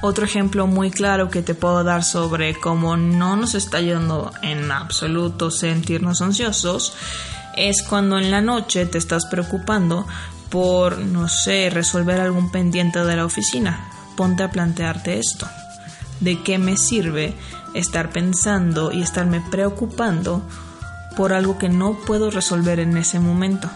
Otro 0.01 0.25
ejemplo 0.25 0.69
muy 0.69 0.93
claro 0.93 1.29
que 1.29 1.43
te 1.43 1.55
puedo 1.55 1.83
dar 1.83 2.05
sobre 2.05 2.55
cómo 2.55 2.97
no 2.97 3.35
nos 3.37 3.57
está 3.57 3.79
ayudando 3.79 4.33
en 4.43 4.71
absoluto 4.71 5.51
sentirnos 5.51 6.23
ansiosos 6.23 6.95
es 7.57 7.83
cuando 7.83 8.17
en 8.17 8.31
la 8.31 8.41
noche 8.41 8.87
te 8.87 8.99
estás 8.99 9.27
preocupando 9.27 10.07
por, 10.51 10.99
no 10.99 11.29
sé, 11.29 11.69
resolver 11.71 12.21
algún 12.21 12.53
pendiente 12.53 13.05
de 13.05 13.17
la 13.17 13.25
oficina. 13.25 13.91
Ponte 14.17 14.45
a 14.45 14.53
plantearte 14.53 15.19
esto. 15.19 15.49
¿De 16.21 16.43
qué 16.43 16.59
me 16.59 16.77
sirve 16.77 17.35
estar 17.75 18.11
pensando 18.11 18.93
y 18.93 19.03
estarme 19.03 19.43
preocupando 19.51 20.43
por 21.17 21.33
algo 21.33 21.59
que 21.59 21.69
no 21.69 21.99
puedo 22.07 22.31
resolver 22.31 22.79
en 22.79 22.97
ese 22.97 23.19
momento? 23.19 23.69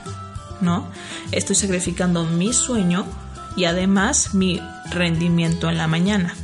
¿No? 0.60 0.86
Estoy 1.32 1.56
sacrificando 1.56 2.24
mi 2.24 2.52
sueño 2.52 3.06
y 3.56 3.64
además 3.64 4.34
mi 4.34 4.60
rendimiento 4.90 5.68
en 5.68 5.78
la 5.78 5.86
mañana. 5.86 6.34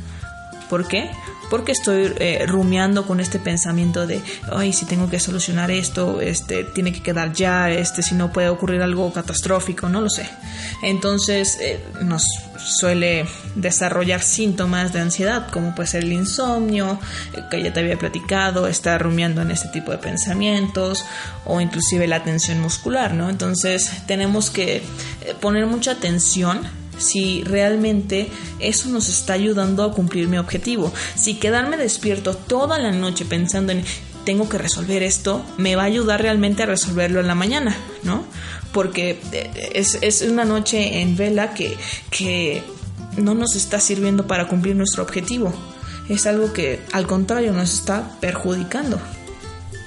¿Por 0.69 0.87
qué? 0.87 1.09
porque 1.49 1.71
estoy 1.71 2.13
eh, 2.17 2.45
rumiando 2.47 3.05
con 3.05 3.19
este 3.19 3.39
pensamiento 3.39 4.05
de, 4.05 4.21
ay, 4.51 4.71
si 4.71 4.85
tengo 4.85 5.09
que 5.09 5.19
solucionar 5.19 5.71
esto, 5.71 6.21
este, 6.21 6.63
tiene 6.63 6.93
que 6.93 7.01
quedar 7.01 7.33
ya, 7.33 7.69
este, 7.71 8.03
si 8.03 8.15
no 8.15 8.31
puede 8.31 8.49
ocurrir 8.49 8.81
algo 8.81 9.11
catastrófico, 9.11 9.89
no 9.89 10.01
lo 10.01 10.09
sé. 10.09 10.29
Entonces 10.83 11.57
eh, 11.59 11.83
nos 12.01 12.23
suele 12.57 13.25
desarrollar 13.55 14.21
síntomas 14.21 14.93
de 14.93 14.99
ansiedad, 14.99 15.49
como 15.51 15.73
puede 15.73 15.87
ser 15.87 16.03
el 16.03 16.13
insomnio, 16.13 16.99
eh, 17.33 17.41
que 17.49 17.63
ya 17.63 17.73
te 17.73 17.79
había 17.79 17.97
platicado, 17.97 18.67
estar 18.67 19.01
rumiando 19.01 19.41
en 19.41 19.51
este 19.51 19.69
tipo 19.69 19.91
de 19.91 19.97
pensamientos, 19.97 21.05
o 21.45 21.59
inclusive 21.59 22.07
la 22.07 22.23
tensión 22.23 22.59
muscular, 22.59 23.13
¿no? 23.13 23.29
Entonces 23.29 23.89
tenemos 24.05 24.49
que 24.49 24.83
poner 25.41 25.65
mucha 25.65 25.91
atención 25.91 26.61
si 26.99 27.43
realmente 27.43 28.29
eso 28.59 28.89
nos 28.89 29.09
está 29.09 29.33
ayudando 29.33 29.83
a 29.83 29.93
cumplir 29.93 30.27
mi 30.27 30.37
objetivo. 30.37 30.93
Si 31.15 31.35
quedarme 31.35 31.77
despierto 31.77 32.35
toda 32.35 32.77
la 32.77 32.91
noche 32.91 33.25
pensando 33.25 33.71
en 33.71 33.83
tengo 34.29 34.47
que 34.47 34.59
resolver 34.59 35.01
esto, 35.01 35.43
me 35.57 35.75
va 35.75 35.83
a 35.83 35.85
ayudar 35.85 36.21
realmente 36.21 36.61
a 36.61 36.67
resolverlo 36.67 37.19
en 37.19 37.25
la 37.25 37.33
mañana, 37.33 37.75
¿no? 38.03 38.23
Porque 38.71 39.19
eh, 39.31 39.71
es, 39.73 40.21
una 40.21 40.45
noche 40.45 41.01
en 41.01 41.15
vela 41.15 41.55
que, 41.55 41.75
que 42.11 42.61
no 43.17 43.33
nos 43.33 43.55
está 43.55 43.79
sirviendo 43.79 44.27
para 44.27 44.47
cumplir 44.47 44.75
nuestro 44.75 45.01
objetivo. 45.01 45.51
Es 46.09 46.27
algo 46.27 46.53
que 46.53 46.79
al 46.91 47.07
contrario 47.07 47.53
nos 47.53 47.73
está 47.73 48.19
perjudicando. 48.19 48.99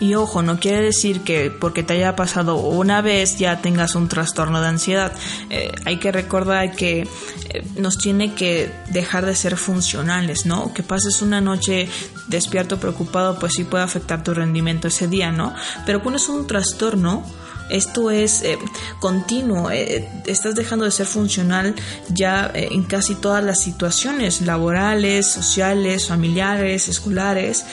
Y 0.03 0.17
ojo, 0.17 0.43
no 0.43 0.59
quiere 0.59 0.83
decir 0.83 1.21
que 1.21 1.53
porque 1.53 1.85
te 1.85 1.93
haya 1.93 2.17
pasado 2.17 2.57
una 2.57 3.03
vez 3.03 3.39
ya 3.39 3.63
tengas 3.63 3.95
un 3.95 4.09
trastorno 4.09 4.61
de 4.61 4.67
ansiedad. 4.67 5.13
Eh, 5.49 5.71
hay 5.85 5.99
que 5.99 6.11
recordar 6.11 6.75
que 6.75 7.03
eh, 7.03 7.65
nos 7.77 7.99
tiene 7.99 8.35
que 8.35 8.73
dejar 8.89 9.27
de 9.27 9.37
ser 9.37 9.57
funcionales, 9.57 10.45
¿no? 10.45 10.75
Que 10.75 10.83
pases 10.83 11.23
una 11.23 11.41
noche 11.41 11.89
despierto 12.27 12.81
preocupado, 12.81 13.39
pues 13.39 13.53
sí 13.53 13.63
puede 13.63 13.85
afectar 13.85 14.25
tu 14.25 14.35
rendimiento 14.35 14.89
ese 14.89 15.07
día, 15.07 15.31
¿no? 15.31 15.55
Pero 15.87 16.03
cuando 16.03 16.17
es 16.17 16.29
un 16.29 16.49
trastorno, 16.49 17.25
esto 17.73 18.11
es 18.11 18.43
eh, 18.43 18.59
continuo, 19.01 19.71
estás 19.71 20.55
dejando 20.55 20.85
de 20.85 20.91
ser 20.91 21.07
funcional 21.07 21.75
ya 22.09 22.51
eh, 22.55 22.69
en 22.73 22.83
casi 22.85 23.15
todas 23.15 23.43
las 23.43 23.61
situaciones 23.61 24.43
laborales, 24.43 25.27
sociales, 25.27 26.09
familiares, 26.09 26.89
escolares. 26.89 27.65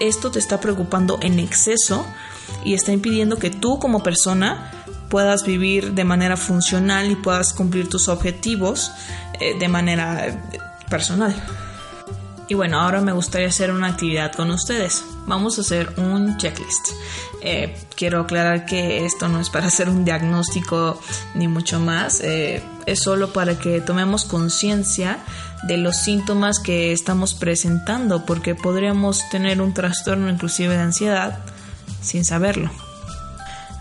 esto 0.00 0.30
te 0.30 0.38
está 0.38 0.60
preocupando 0.60 1.18
en 1.20 1.38
exceso 1.38 1.63
y 2.64 2.74
está 2.74 2.92
impidiendo 2.92 3.36
que 3.36 3.50
tú 3.50 3.78
como 3.78 4.02
persona 4.02 4.70
puedas 5.08 5.44
vivir 5.44 5.92
de 5.92 6.04
manera 6.04 6.36
funcional 6.36 7.10
y 7.10 7.16
puedas 7.16 7.52
cumplir 7.52 7.88
tus 7.88 8.08
objetivos 8.08 8.90
eh, 9.40 9.56
de 9.58 9.68
manera 9.68 10.26
eh, 10.26 10.38
personal. 10.88 11.34
Y 12.48 12.54
bueno, 12.54 12.80
ahora 12.80 13.00
me 13.00 13.12
gustaría 13.12 13.48
hacer 13.48 13.70
una 13.70 13.86
actividad 13.88 14.32
con 14.32 14.50
ustedes. 14.50 15.04
Vamos 15.26 15.56
a 15.56 15.62
hacer 15.62 15.94
un 15.96 16.36
checklist. 16.36 16.90
Eh, 17.40 17.74
quiero 17.96 18.20
aclarar 18.20 18.66
que 18.66 19.06
esto 19.06 19.28
no 19.28 19.40
es 19.40 19.48
para 19.48 19.66
hacer 19.68 19.88
un 19.88 20.04
diagnóstico 20.04 21.00
ni 21.34 21.48
mucho 21.48 21.80
más. 21.80 22.20
es 22.20 23.00
solo 23.00 23.32
para 23.32 23.58
que 23.58 23.80
tomemos 23.80 24.24
conciencia 24.24 25.18
de 25.62 25.78
los 25.78 25.96
síntomas 25.96 26.58
que 26.58 26.92
estamos 26.92 27.34
presentando, 27.34 28.26
porque 28.26 28.54
podríamos 28.54 29.26
tener 29.30 29.62
un 29.62 29.72
trastorno 29.72 30.28
inclusive 30.28 30.74
de 30.74 30.82
ansiedad 30.82 31.38
sin 32.02 32.24
saberlo. 32.24 32.70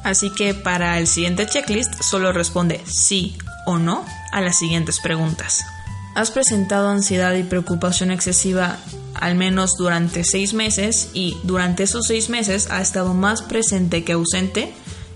Así 0.03 0.29
que 0.29 0.53
para 0.53 0.98
el 1.00 1.07
siguiente 1.07 1.48
checklist 1.48 2.01
solo 2.01 2.33
responde 2.33 2.81
sí 2.86 3.38
o 3.65 3.77
no 3.77 4.05
a 4.31 4.41
las 4.41 4.57
siguientes 4.57 5.00
preguntas. 5.00 5.63
¿Has 6.15 6.29
presentado 6.29 6.89
ansiedad 6.89 7.33
y 7.33 7.43
preocupación 7.43 8.12
excesiva 8.12 8.77
al 9.15 9.36
menos 9.36 9.77
durante 9.77 10.24
seis 10.24 10.53
meses 10.53 11.10
y 11.13 11.38
durante 11.43 11.83
esos 11.83 12.07
seis 12.07 12.29
meses 12.29 12.69
ha 12.69 12.81
estado 12.81 13.13
más 13.13 13.41
presente 13.41 14.03
que 14.03 14.13
ausente 14.13 14.74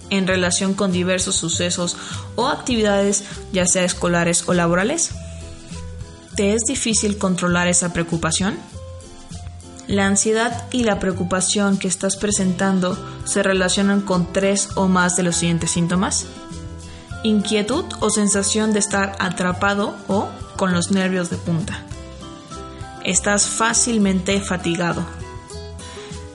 en 0.10 0.26
relación 0.26 0.74
con 0.74 0.92
diversos 0.92 1.36
sucesos 1.36 1.98
o 2.36 2.48
actividades, 2.48 3.26
ya 3.52 3.66
sea 3.66 3.84
escolares 3.84 4.46
o 4.48 4.54
laborales? 4.54 5.12
¿Te 6.36 6.54
es 6.54 6.62
difícil 6.68 7.18
controlar 7.18 7.68
esa 7.68 7.92
preocupación? 7.92 8.58
La 9.88 10.06
ansiedad 10.06 10.66
y 10.72 10.84
la 10.84 11.00
preocupación 11.00 11.78
que 11.78 11.88
estás 11.88 12.18
presentando 12.18 12.98
se 13.24 13.42
relacionan 13.42 14.02
con 14.02 14.34
tres 14.34 14.70
o 14.76 14.88
más 14.90 15.16
de 15.16 15.24
los 15.24 15.38
siguientes 15.38 15.72
síntomas. 15.72 16.26
Inquietud 17.24 17.86
o 18.02 18.10
sensación 18.10 18.74
de 18.74 18.80
estar 18.80 19.16
atrapado 19.20 19.96
o 20.08 20.28
con 20.58 20.74
los 20.74 20.92
nervios 20.92 21.30
de 21.30 21.38
punta. 21.38 21.80
Estás 23.06 23.48
fácilmente 23.48 24.42
fatigado. 24.42 25.06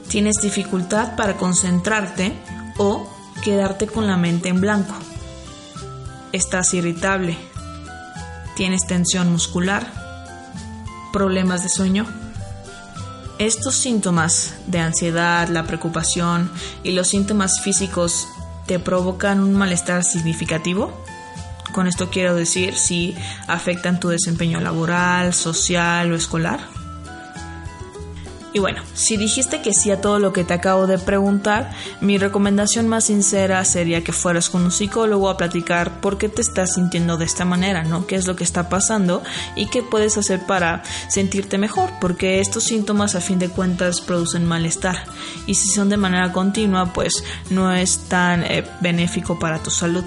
Tienes 0.08 0.36
dificultad 0.40 1.14
para 1.14 1.36
concentrarte 1.36 2.32
o 2.78 3.06
quedarte 3.44 3.86
con 3.86 4.06
la 4.06 4.16
mente 4.16 4.48
en 4.48 4.62
blanco. 4.62 4.94
Estás 6.32 6.72
irritable. 6.72 7.36
Tienes 8.56 8.86
tensión 8.86 9.30
muscular. 9.30 9.92
Problemas 11.12 11.62
de 11.62 11.68
sueño. 11.68 12.21
Estos 13.42 13.74
síntomas 13.74 14.54
de 14.68 14.78
ansiedad, 14.78 15.48
la 15.48 15.64
preocupación 15.64 16.48
y 16.84 16.92
los 16.92 17.08
síntomas 17.08 17.60
físicos 17.60 18.28
te 18.68 18.78
provocan 18.78 19.40
un 19.40 19.54
malestar 19.54 20.04
significativo. 20.04 20.92
Con 21.72 21.88
esto 21.88 22.08
quiero 22.08 22.36
decir 22.36 22.76
si 22.76 23.16
afectan 23.48 23.98
tu 23.98 24.10
desempeño 24.10 24.60
laboral, 24.60 25.34
social 25.34 26.12
o 26.12 26.14
escolar. 26.14 26.60
Y 28.54 28.58
bueno, 28.58 28.82
si 28.92 29.16
dijiste 29.16 29.62
que 29.62 29.72
sí 29.72 29.90
a 29.90 30.00
todo 30.02 30.18
lo 30.18 30.34
que 30.34 30.44
te 30.44 30.52
acabo 30.52 30.86
de 30.86 30.98
preguntar, 30.98 31.72
mi 32.02 32.18
recomendación 32.18 32.86
más 32.86 33.04
sincera 33.04 33.64
sería 33.64 34.04
que 34.04 34.12
fueras 34.12 34.50
con 34.50 34.64
un 34.64 34.70
psicólogo 34.70 35.30
a 35.30 35.38
platicar 35.38 36.00
por 36.00 36.18
qué 36.18 36.28
te 36.28 36.42
estás 36.42 36.74
sintiendo 36.74 37.16
de 37.16 37.24
esta 37.24 37.46
manera, 37.46 37.82
¿no? 37.82 38.06
¿Qué 38.06 38.16
es 38.16 38.26
lo 38.26 38.36
que 38.36 38.44
está 38.44 38.68
pasando 38.68 39.22
y 39.56 39.66
qué 39.66 39.82
puedes 39.82 40.18
hacer 40.18 40.46
para 40.46 40.82
sentirte 41.08 41.56
mejor? 41.56 41.90
Porque 41.98 42.40
estos 42.40 42.64
síntomas 42.64 43.14
a 43.14 43.22
fin 43.22 43.38
de 43.38 43.48
cuentas 43.48 44.02
producen 44.02 44.44
malestar 44.44 45.04
y 45.46 45.54
si 45.54 45.68
son 45.68 45.88
de 45.88 45.96
manera 45.96 46.32
continua, 46.32 46.92
pues 46.92 47.24
no 47.48 47.72
es 47.72 48.00
tan 48.08 48.44
eh, 48.44 48.64
benéfico 48.80 49.38
para 49.38 49.62
tu 49.62 49.70
salud. 49.70 50.04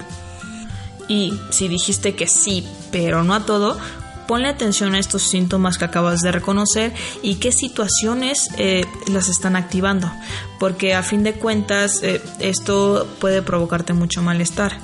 Y 1.08 1.32
si 1.50 1.68
dijiste 1.68 2.14
que 2.14 2.26
sí, 2.26 2.66
pero 2.92 3.24
no 3.24 3.34
a 3.34 3.44
todo, 3.44 3.78
Ponle 4.26 4.48
atención 4.48 4.94
a 4.94 4.98
estos 4.98 5.22
síntomas 5.22 5.78
que 5.78 5.84
acabas 5.84 6.20
de 6.20 6.32
reconocer 6.32 6.92
y 7.22 7.36
qué 7.36 7.52
situaciones 7.52 8.50
eh, 8.58 8.84
las 9.06 9.28
están 9.28 9.56
activando, 9.56 10.10
porque 10.58 10.94
a 10.94 11.02
fin 11.02 11.22
de 11.22 11.34
cuentas 11.34 12.02
eh, 12.02 12.22
esto 12.40 13.06
puede 13.20 13.42
provocarte 13.42 13.92
mucho 13.92 14.22
malestar. 14.22 14.78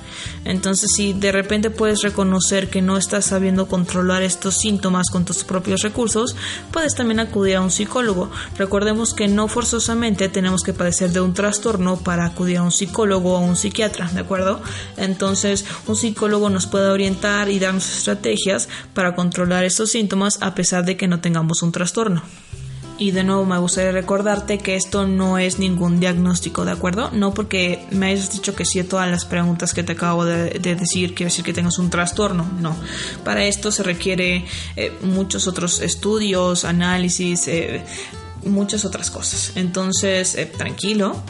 Entonces, 0.44 0.90
si 0.94 1.12
de 1.12 1.32
repente 1.32 1.70
puedes 1.70 2.02
reconocer 2.02 2.68
que 2.68 2.82
no 2.82 2.96
estás 2.96 3.26
sabiendo 3.26 3.68
controlar 3.68 4.22
estos 4.22 4.58
síntomas 4.58 5.08
con 5.10 5.24
tus 5.24 5.44
propios 5.44 5.82
recursos, 5.82 6.36
puedes 6.70 6.94
también 6.94 7.20
acudir 7.20 7.56
a 7.56 7.60
un 7.60 7.70
psicólogo. 7.70 8.30
Recordemos 8.58 9.14
que 9.14 9.28
no 9.28 9.48
forzosamente 9.48 10.28
tenemos 10.28 10.62
que 10.62 10.72
padecer 10.72 11.10
de 11.12 11.20
un 11.20 11.34
trastorno 11.34 11.98
para 11.98 12.26
acudir 12.26 12.58
a 12.58 12.62
un 12.62 12.72
psicólogo 12.72 13.34
o 13.34 13.36
a 13.36 13.40
un 13.40 13.56
psiquiatra, 13.56 14.08
¿de 14.12 14.20
acuerdo? 14.20 14.60
Entonces, 14.96 15.64
un 15.86 15.96
psicólogo 15.96 16.50
nos 16.50 16.66
puede 16.66 16.88
orientar 16.88 17.48
y 17.48 17.58
darnos 17.58 17.96
estrategias 17.96 18.68
para 18.94 19.14
controlar 19.14 19.64
estos 19.64 19.90
síntomas 19.90 20.38
a 20.42 20.54
pesar 20.54 20.84
de 20.84 20.96
que 20.96 21.08
no 21.08 21.20
tengamos 21.20 21.62
un 21.62 21.72
trastorno. 21.72 22.22
Y 23.02 23.10
de 23.10 23.24
nuevo 23.24 23.44
me 23.44 23.58
gustaría 23.58 23.90
recordarte 23.90 24.58
que 24.58 24.76
esto 24.76 25.08
no 25.08 25.36
es 25.36 25.58
ningún 25.58 25.98
diagnóstico, 25.98 26.64
¿de 26.64 26.70
acuerdo? 26.70 27.10
No 27.10 27.34
porque 27.34 27.84
me 27.90 28.06
hayas 28.06 28.30
dicho 28.30 28.54
que 28.54 28.64
sí 28.64 28.78
a 28.78 28.88
todas 28.88 29.10
las 29.10 29.24
preguntas 29.24 29.74
que 29.74 29.82
te 29.82 29.90
acabo 29.90 30.24
de, 30.24 30.50
decir 30.60 31.12
quiere 31.12 31.24
decir 31.24 31.44
que 31.44 31.52
tengas 31.52 31.80
un 31.80 31.90
trastorno, 31.90 32.48
no. 32.60 32.76
Para 33.24 33.44
esto 33.44 33.72
se 33.72 33.82
requiere 33.82 34.44
eh, 34.76 34.96
muchos 35.02 35.48
otros 35.48 35.80
estudios, 35.80 36.64
análisis, 36.64 37.48
eh, 37.48 37.84
muchas 38.44 38.84
otras 38.84 39.10
cosas. 39.10 39.50
Entonces, 39.56 40.36
eh, 40.36 40.46
tranquilo. 40.46 41.20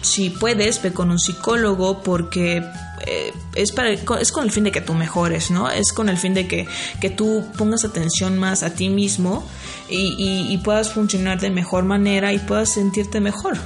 Si 0.00 0.30
puedes, 0.30 0.80
ve 0.80 0.94
con 0.94 1.10
un 1.10 1.18
psicólogo 1.18 2.02
porque 2.02 2.62
es, 3.54 3.72
para, 3.72 3.90
es 3.90 4.32
con 4.32 4.44
el 4.44 4.50
fin 4.50 4.64
de 4.64 4.72
que 4.72 4.80
tú 4.80 4.94
mejores, 4.94 5.50
¿no? 5.50 5.70
Es 5.70 5.92
con 5.92 6.08
el 6.08 6.16
fin 6.16 6.34
de 6.34 6.46
que, 6.46 6.66
que 7.00 7.10
tú 7.10 7.44
pongas 7.56 7.84
atención 7.84 8.38
más 8.38 8.62
a 8.62 8.70
ti 8.70 8.88
mismo 8.88 9.46
y, 9.88 10.58
puedas 10.64 10.92
funcionar 10.92 11.40
de 11.40 11.50
mejor 11.50 11.84
manera 11.84 12.32
y 12.32 12.38
puedas 12.38 12.70
sentirte 12.70 13.20
mejor 13.20 13.58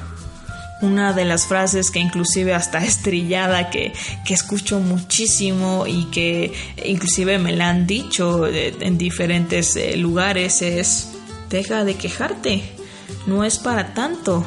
una 0.81 1.12
de 1.12 1.24
las 1.24 1.46
frases 1.46 1.90
que 1.90 2.01
inclusive 2.01 2.55
hasta 2.55 2.79
estrellada 2.85 3.70
que, 3.70 3.92
que, 4.24 4.35
escucho 4.35 4.81
muchísimo 4.81 5.87
y 5.87 6.05
que 6.07 6.53
inclusive 6.85 7.38
me 7.38 7.53
la 7.53 7.68
han 7.70 7.87
dicho 7.87 8.46
en 8.48 8.98
diferentes 8.98 9.77
eh, 9.77 9.96
lugares 9.96 10.62
es 10.62 11.11
deja 11.51 11.85
de 11.85 11.94
quejarte, 11.94 12.62
no 13.27 13.44
es 13.44 13.59
para 13.59 13.94
tanto. 13.94 14.44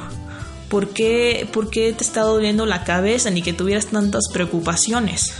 ¿Por 0.72 0.92
qué, 0.92 1.50
¿Por 1.52 1.70
qué 1.70 1.92
te 1.92 2.02
está 2.02 2.22
doliendo 2.22 2.66
la 2.66 2.86
cabeza 2.86 3.30
ni 3.30 3.42
que 3.42 3.52
tuvieras 3.52 3.88
tantas 3.88 4.30
preocupaciones? 4.32 5.34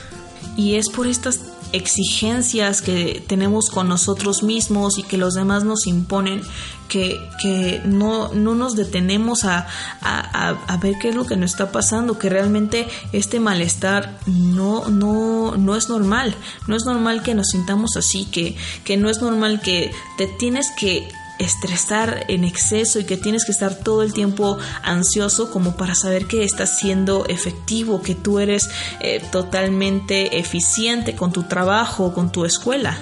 Y 0.58 0.76
es 0.76 0.90
por 0.90 1.08
estas 1.08 1.40
exigencias 1.72 2.82
que 2.82 3.24
tenemos 3.28 3.70
con 3.70 3.88
nosotros 3.88 4.44
mismos 4.44 4.98
y 4.98 5.04
que 5.04 5.18
los 5.18 5.34
demás 5.34 5.64
nos 5.64 5.88
imponen, 5.88 6.42
que, 6.90 7.18
que 7.42 7.82
no, 7.86 8.34
no, 8.34 8.56
nos 8.56 8.76
detenemos 8.76 9.46
a, 9.46 9.68
a, 10.02 10.78
ver 10.82 10.96
qué 11.00 11.10
es 11.10 11.16
lo 11.16 11.26
que 11.26 11.38
nos 11.38 11.52
está 11.52 11.72
pasando, 11.72 12.20
que 12.20 12.30
realmente 12.30 12.90
este 13.14 13.40
malestar 13.40 14.20
no, 14.26 14.90
no, 14.90 15.56
no 15.56 15.78
es 15.78 15.88
normal, 15.88 16.36
no 16.68 16.76
es 16.76 16.84
normal 16.84 17.24
que 17.24 17.36
nos 17.36 17.52
sintamos 17.52 17.96
así, 17.96 18.26
que, 18.26 18.58
que 18.84 18.98
no 18.98 19.10
es 19.10 19.22
normal 19.22 19.62
que 19.62 19.92
te 20.18 20.28
tienes 20.28 20.68
que 20.78 21.08
estresar 21.42 22.26
en 22.28 22.44
exceso 22.44 23.00
y 23.00 23.06
que 23.06 23.18
tienes 23.18 23.46
que 23.46 23.52
estar 23.52 23.76
todo 23.76 24.04
el 24.04 24.14
tiempo 24.14 24.58
ansioso 24.84 25.52
como 25.52 25.76
para 25.76 25.96
saber 25.96 26.28
que 26.28 26.44
estás 26.44 26.78
siendo 26.78 27.26
efectivo, 27.28 28.02
que 28.02 28.16
tú 28.16 28.40
eres 28.40 28.70
eh, 29.00 29.22
totalmente 29.32 30.40
eficiente 30.40 31.16
con 31.16 31.32
tu 31.32 31.44
trabajo, 31.44 32.14
con 32.14 32.32
tu 32.32 32.46
escuela. 32.46 32.98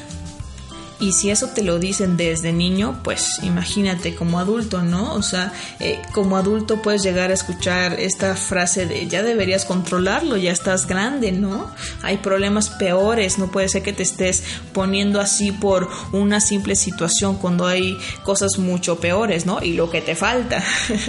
Y 0.99 1.13
si 1.13 1.29
eso 1.29 1.47
te 1.47 1.63
lo 1.63 1.79
dicen 1.79 2.17
desde 2.17 2.51
niño, 2.51 2.99
pues 3.03 3.39
imagínate 3.41 4.15
como 4.15 4.37
adulto, 4.37 4.81
¿no? 4.81 5.13
O 5.13 5.21
sea, 5.21 5.53
eh, 5.79 6.01
como 6.11 6.35
adulto 6.35 6.81
puedes 6.81 7.03
llegar 7.03 7.31
a 7.31 7.33
escuchar 7.33 7.93
esta 7.99 8.35
frase 8.35 8.85
de 8.85 9.07
ya 9.07 9.23
deberías 9.23 9.63
controlarlo, 9.63 10.35
ya 10.35 10.51
estás 10.51 10.87
grande, 10.87 11.31
¿no? 11.31 11.71
Hay 12.01 12.17
problemas 12.17 12.69
peores, 12.69 13.39
no 13.39 13.49
puede 13.49 13.69
ser 13.69 13.81
que 13.81 13.93
te 13.93 14.03
estés 14.03 14.43
poniendo 14.73 15.21
así 15.21 15.53
por 15.53 15.89
una 16.11 16.41
simple 16.41 16.75
situación 16.75 17.37
cuando 17.37 17.65
hay 17.65 17.97
cosas 18.23 18.57
mucho 18.57 18.99
peores, 18.99 19.45
¿no? 19.45 19.63
Y 19.63 19.73
lo 19.73 19.89
que 19.89 20.01
te 20.01 20.15
falta. 20.15 20.61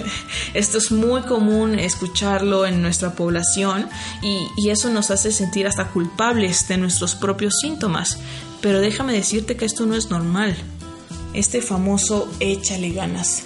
Esto 0.54 0.78
es 0.78 0.92
muy 0.92 1.22
común 1.22 1.80
escucharlo 1.80 2.64
en 2.64 2.80
nuestra 2.80 3.14
población 3.14 3.88
y, 4.22 4.46
y 4.56 4.70
eso 4.70 4.88
nos 4.88 5.10
hace 5.10 5.32
sentir 5.32 5.66
hasta 5.66 5.88
culpables 5.88 6.68
de 6.68 6.76
nuestros 6.76 7.16
propios 7.16 7.54
síntomas. 7.60 8.18
Pero 8.60 8.80
déjame 8.80 9.14
decirte 9.14 9.56
que 9.56 9.64
esto 9.64 9.86
no 9.86 9.94
es 9.94 10.10
normal. 10.10 10.56
Este 11.32 11.62
famoso 11.62 12.28
échale 12.40 12.90
ganas. 12.90 13.44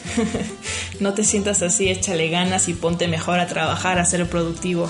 no 1.01 1.15
te 1.15 1.23
sientas 1.23 1.63
así, 1.63 1.89
échale 1.89 2.29
ganas 2.29 2.69
y 2.69 2.75
ponte 2.75 3.09
mejor 3.09 3.39
a 3.39 3.47
trabajar, 3.47 3.99
a 3.99 4.05
ser 4.05 4.29
productivo. 4.29 4.89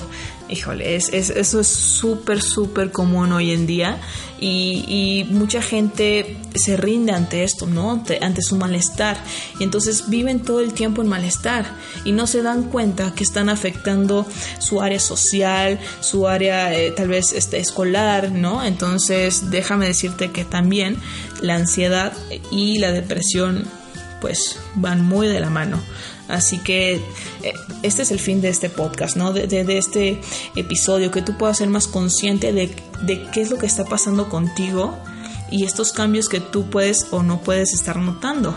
Híjole, 0.48 0.94
es, 0.96 1.09
eso 1.09 1.61
es 1.61 1.66
súper, 1.66 2.42
súper 2.42 2.90
común 2.92 3.33
hoy 3.33 3.52
en 3.52 3.66
día 3.66 3.98
y, 4.38 5.26
mucha 5.30 5.62
gente 5.62 6.37
se 6.54 6.76
rinde 6.76 7.12
ante 7.12 7.44
esto, 7.44 7.66
¿no? 7.66 7.90
Ante, 7.92 8.42
su 8.42 8.57
malestar 8.57 9.16
y 9.59 9.64
entonces 9.64 10.11
viven 10.11 10.40
todo 10.40 10.61
el 10.61 10.74
tiempo 10.74 11.00
en 11.00 11.09
malestar 11.09 11.64
y 12.04 12.12
no 12.12 12.26
se 12.26 12.42
dan 12.42 12.64
cuenta 12.64 13.14
que 13.14 13.24
están 13.24 13.48
afectando 13.48 14.26
su 14.59 14.83
área 14.83 15.00
social, 15.00 15.80
su 16.00 16.28
área 16.28 16.74
eh, 16.74 16.90
tal 16.90 17.09
vez 17.09 17.33
este, 17.33 17.59
escolar, 17.59 18.30
¿no? 18.30 18.62
Entonces 18.62 19.50
déjame 19.50 19.87
decirte 19.87 20.30
que 20.30 20.44
también 20.44 20.98
la 21.40 21.57
ansiedad 21.57 22.12
y 22.50 22.78
la 22.78 22.92
depresión 22.92 23.64
pues 24.20 24.59
van 24.74 25.04
muy 25.04 25.26
de 25.26 25.40
la 25.40 25.50
mano. 25.50 25.80
Así 26.28 26.58
que 26.58 26.94
eh, 27.42 27.52
este 27.82 28.02
es 28.02 28.10
el 28.10 28.18
fin 28.18 28.40
de 28.40 28.48
este 28.48 28.70
podcast, 28.70 29.16
¿no? 29.16 29.32
De, 29.32 29.46
de, 29.46 29.78
este 29.78 30.20
episodio, 30.56 31.10
que 31.10 31.22
tú 31.22 31.37
puedas 31.37 31.58
ser 31.58 31.68
más 31.68 31.87
consciente 31.87 32.52
de, 32.52 32.74
de 33.02 33.26
qué 33.30 33.42
es 33.42 33.50
lo 33.50 33.58
que 33.58 33.66
está 33.66 33.84
pasando 33.84 34.28
contigo 34.28 34.96
y 35.50 35.64
estos 35.64 35.92
cambios 35.92 36.28
que 36.28 36.40
tú 36.40 36.70
puedes 36.70 37.08
o 37.10 37.22
no 37.22 37.40
puedes 37.40 37.74
estar 37.74 37.96
notando 37.96 38.56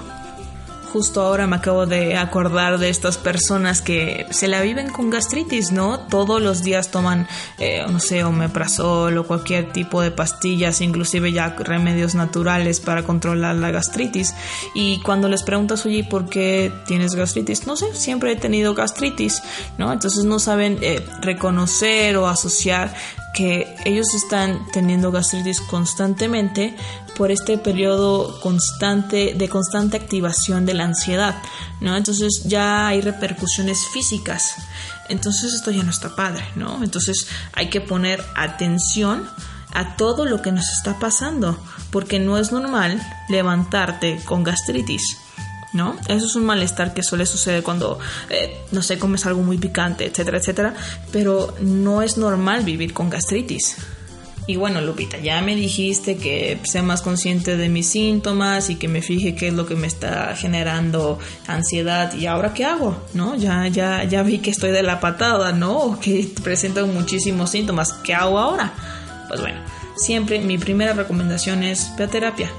justo 0.92 1.22
ahora 1.22 1.48
me 1.48 1.58
acabo 1.58 1.86
de 1.86 2.18
acordar 2.18 2.78
de 2.80 2.90
estas 2.90 3.18
personas 3.18 3.82
que 3.82 4.26
se 4.32 4.48
la 4.48 4.62
viven 4.62 4.90
con 4.90 5.10
gastritis, 5.10 5.72
¿no? 5.72 6.00
Todos 6.00 6.42
los 6.42 6.64
días 6.64 6.92
toman, 6.92 7.28
eh, 7.58 7.86
no 7.90 8.00
sé, 8.00 8.24
omeprazol 8.24 9.18
o 9.18 9.28
cualquier 9.28 9.72
tipo 9.72 10.02
de 10.02 10.12
pastillas, 10.12 10.82
inclusive 10.82 11.32
ya 11.32 11.50
remedios 11.50 12.16
naturales 12.16 12.80
para 12.80 13.04
controlar 13.04 13.56
la 13.56 13.72
gastritis. 13.72 14.34
Y 14.74 15.02
cuando 15.02 15.30
les 15.30 15.44
preguntas, 15.44 15.86
oye, 15.86 16.04
¿por 16.04 16.30
qué 16.30 16.72
tienes 16.86 17.16
gastritis? 17.16 17.68
No 17.68 17.76
sé, 17.76 17.94
siempre 17.94 18.32
he 18.32 18.36
tenido 18.36 18.74
gastritis, 18.74 19.42
¿no? 19.78 19.92
Entonces 19.92 20.26
no 20.26 20.40
saben 20.40 20.80
eh, 20.82 21.06
reconocer 21.22 22.18
o 22.18 22.28
asociar 22.28 22.94
que 23.38 23.76
ellos 23.86 24.16
están 24.16 24.66
teniendo 24.72 25.12
gastritis 25.12 25.62
constantemente 25.62 26.76
por 27.16 27.30
este 27.30 27.60
periodo 27.60 28.40
constante 28.42 29.36
de 29.36 29.48
constante 29.48 29.96
activación 29.96 30.66
de 30.66 30.74
la 30.74 30.86
ansiedad, 30.86 31.36
¿no? 31.80 31.96
Entonces 31.96 32.46
ya 32.46 32.88
hay 32.88 33.00
repercusiones 33.02 33.86
físicas. 33.94 34.56
Entonces 35.08 35.54
esto 35.54 35.70
ya 35.70 35.84
no 35.84 35.92
está 35.92 36.16
padre, 36.16 36.46
¿no? 36.56 36.84
Entonces 36.84 37.28
hay 37.54 37.70
que 37.70 37.80
poner 37.80 38.26
atención 38.36 39.30
a 39.72 39.98
todo 39.98 40.26
lo 40.26 40.42
que 40.42 40.52
nos 40.52 40.70
está 40.70 40.98
pasando, 40.98 41.60
porque 41.92 42.20
no 42.20 42.40
es 42.40 42.52
normal 42.52 43.00
levantarte 43.30 44.20
con 44.26 44.44
gastritis. 44.44 45.04
¿No? 45.74 45.96
Eso 46.08 46.26
es 46.26 46.36
un 46.36 46.46
malestar 46.46 46.94
que 46.94 47.04
suele 47.04 47.26
suceder 47.26 47.64
cuando, 47.64 48.00
eh, 48.30 48.58
no 48.72 48.82
sé, 48.82 48.98
comes 48.98 49.26
algo 49.26 49.42
muy 49.42 49.58
picante, 49.58 50.06
etcétera, 50.06 50.38
etcétera, 50.38 50.74
pero 51.12 51.56
no 51.62 52.02
es 52.02 52.18
normal 52.18 52.64
vivir 52.64 52.94
con 52.94 53.10
gastritis. 53.10 53.78
Y 54.50 54.56
bueno, 54.56 54.80
Lupita, 54.80 55.18
ya 55.18 55.42
me 55.42 55.58
dijiste 55.58 56.16
que 56.16 56.58
sea 56.64 56.82
más 56.82 57.02
consciente 57.02 57.58
de 57.58 57.68
mis 57.68 57.90
síntomas 57.90 58.70
y 58.70 58.76
que 58.76 58.88
me 58.88 59.02
fije 59.02 59.36
qué 59.36 59.50
es 59.50 59.54
lo 59.54 59.66
que 59.66 59.76
me 59.76 59.88
está 59.88 60.34
generando 60.38 61.20
ansiedad 61.48 62.14
y 62.14 62.28
ahora 62.28 62.54
qué 62.54 62.64
hago, 62.64 62.98
¿no? 63.14 63.36
Ya 63.36 63.68
ya 63.68 64.06
ya 64.06 64.24
vi 64.24 64.40
que 64.40 64.50
estoy 64.50 64.72
de 64.72 64.84
la 64.84 65.02
patada, 65.02 65.52
¿no? 65.52 66.00
Que 66.00 66.30
presento 66.42 66.88
muchísimos 66.88 67.50
síntomas, 67.50 67.92
¿qué 68.06 68.14
hago 68.14 68.40
ahora? 68.40 68.72
Pues 69.28 69.42
bueno, 69.42 69.60
siempre 69.98 70.40
mi 70.40 70.58
primera 70.58 70.94
recomendación 70.94 71.64
es 71.64 71.92
ve 71.98 72.08
terapia 72.08 72.50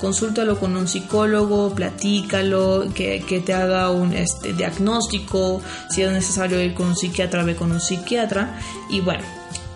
consúltalo 0.00 0.58
con 0.58 0.76
un 0.76 0.88
psicólogo, 0.88 1.74
platícalo, 1.74 2.86
que, 2.94 3.22
que 3.26 3.40
te 3.40 3.52
haga 3.52 3.90
un 3.90 4.12
este, 4.12 4.52
diagnóstico, 4.52 5.60
si 5.90 6.02
es 6.02 6.10
necesario 6.10 6.60
ir 6.62 6.74
con 6.74 6.88
un 6.88 6.96
psiquiatra, 6.96 7.44
ve 7.44 7.54
con 7.54 7.72
un 7.72 7.80
psiquiatra 7.80 8.58
y 8.88 9.00
bueno. 9.00 9.24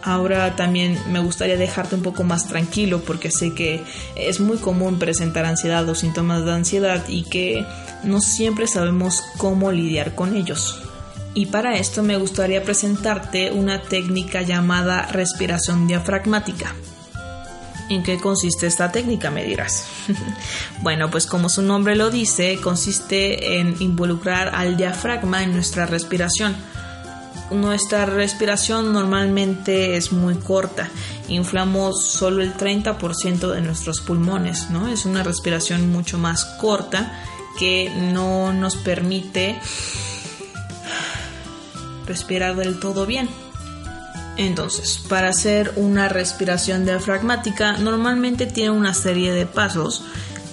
Ahora 0.07 0.55
también 0.55 0.99
me 1.11 1.19
gustaría 1.21 1.57
dejarte 1.57 1.95
un 1.95 2.03
poco 2.03 2.25
más 2.25 2.47
tranquilo 2.47 3.01
porque 3.01 3.31
sé 3.31 3.55
que 3.55 3.83
es 4.17 4.39
muy 4.39 4.59
común 4.59 4.99
presentar 4.99 5.47
ansiedad 5.47 5.89
o 5.89 5.95
síntomas 5.95 6.45
de 6.45 6.53
ansiedad 6.53 7.03
y 7.09 7.23
que 7.23 7.65
no 8.03 8.21
siempre 8.21 8.67
sabemos 8.67 9.23
cómo 9.39 9.73
lidiar 9.73 10.15
con 10.15 10.37
ellos. 10.37 10.79
Y 11.33 11.47
para 11.47 11.79
esto 11.79 12.03
me 12.03 12.19
gustaría 12.19 12.63
presentarte 12.63 13.51
una 13.51 13.81
técnica 13.81 14.43
llamada 14.43 15.07
respiración 15.07 15.87
diafragmática. 15.87 16.75
¿En 17.89 18.03
qué 18.03 18.19
consiste 18.19 18.67
esta 18.67 18.91
técnica? 18.91 19.31
Me 19.31 19.45
dirás. 19.45 19.87
bueno, 20.83 21.11
pues 21.11 21.27
como 21.27 21.49
su 21.49 21.63
nombre 21.63 21.97
lo 21.97 22.11
dice, 22.11 22.59
consiste 22.61 23.59
en 23.59 23.77
involucrar 23.81 24.55
al 24.55 24.77
diafragma 24.77 25.43
en 25.43 25.53
nuestra 25.53 25.87
respiración. 25.87 26.57
Nuestra 27.51 28.07
respiración 28.07 28.93
normalmente 28.93 29.97
es 29.97 30.13
muy 30.13 30.35
corta, 30.37 30.89
inflamos 31.29 32.03
solo 32.03 32.43
el 32.43 32.57
30% 32.57 33.53
de 33.53 33.61
nuestros 33.61 34.01
pulmones, 34.01 34.71
¿no? 34.71 34.89
Es 34.89 35.05
una 35.05 35.23
respiración 35.23 35.93
mucho 35.93 36.17
más 36.17 36.47
corta 36.59 37.23
que 37.59 37.93
no 37.95 38.53
nos 38.55 38.77
permite 38.77 39.61
respirar 42.07 42.57
del 42.57 42.81
todo 42.81 43.05
bien. 43.05 43.29
Entonces, 44.37 45.01
para 45.09 45.29
hacer 45.29 45.73
una 45.77 46.09
respiración 46.09 46.85
diafragmática 46.85 47.79
normalmente 47.79 48.47
tiene 48.47 48.71
una 48.71 48.95
serie 48.95 49.33
de 49.33 49.47
pasos, 49.47 50.05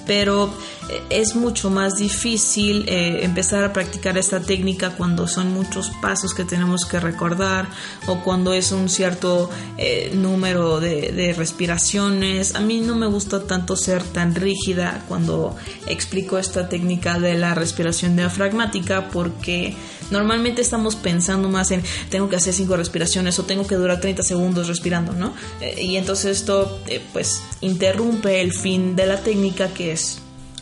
pero 0.05 0.53
eh, 0.89 1.01
es 1.09 1.35
mucho 1.35 1.69
más 1.69 1.95
difícil 1.95 2.85
eh, 2.87 3.23
empezar 3.23 3.63
a 3.63 3.73
practicar 3.73 4.17
esta 4.17 4.41
técnica 4.41 4.91
cuando 4.91 5.27
son 5.27 5.53
muchos 5.53 5.89
pasos 6.01 6.33
que 6.33 6.43
tenemos 6.43 6.85
que 6.85 6.99
recordar 6.99 7.67
o 8.07 8.21
cuando 8.21 8.53
es 8.53 8.71
un 8.71 8.89
cierto 8.89 9.49
eh, 9.77 10.11
número 10.13 10.79
de, 10.79 11.11
de, 11.11 11.33
respiraciones. 11.33 12.55
A 12.55 12.59
mí 12.59 12.81
no 12.81 12.95
me 12.95 13.07
gusta 13.07 13.43
tanto 13.43 13.75
ser 13.75 14.03
tan 14.03 14.35
rígida 14.35 15.03
cuando 15.07 15.55
explico 15.87 16.37
esta 16.37 16.67
técnica 16.67 17.19
de 17.19 17.35
la 17.35 17.55
respiración 17.55 18.15
diafragmática 18.15 19.09
porque 19.09 19.75
Normalmente 20.11 20.61
estamos 20.61 20.97
pensando 20.97 21.47
más 21.47 21.71
en 21.71 21.81
tengo 22.09 22.29
que 22.29 22.35
hacer 22.35 22.53
cinco 22.53 22.75
respiraciones 22.75 23.39
o 23.39 23.43
tengo 23.43 23.65
que 23.65 23.75
durar 23.75 24.01
30 24.01 24.23
segundos 24.23 24.67
respirando, 24.67 25.13
¿no? 25.13 25.33
Eh, 25.61 25.81
y 25.81 25.95
entonces 25.95 26.37
esto 26.39 26.79
eh, 26.87 27.01
pues 27.13 27.41
interrumpe 27.61 28.41
el 28.41 28.53
fin 28.53 28.95
de 28.95 29.05
la 29.05 29.21
técnica 29.21 29.69
que 29.69 29.90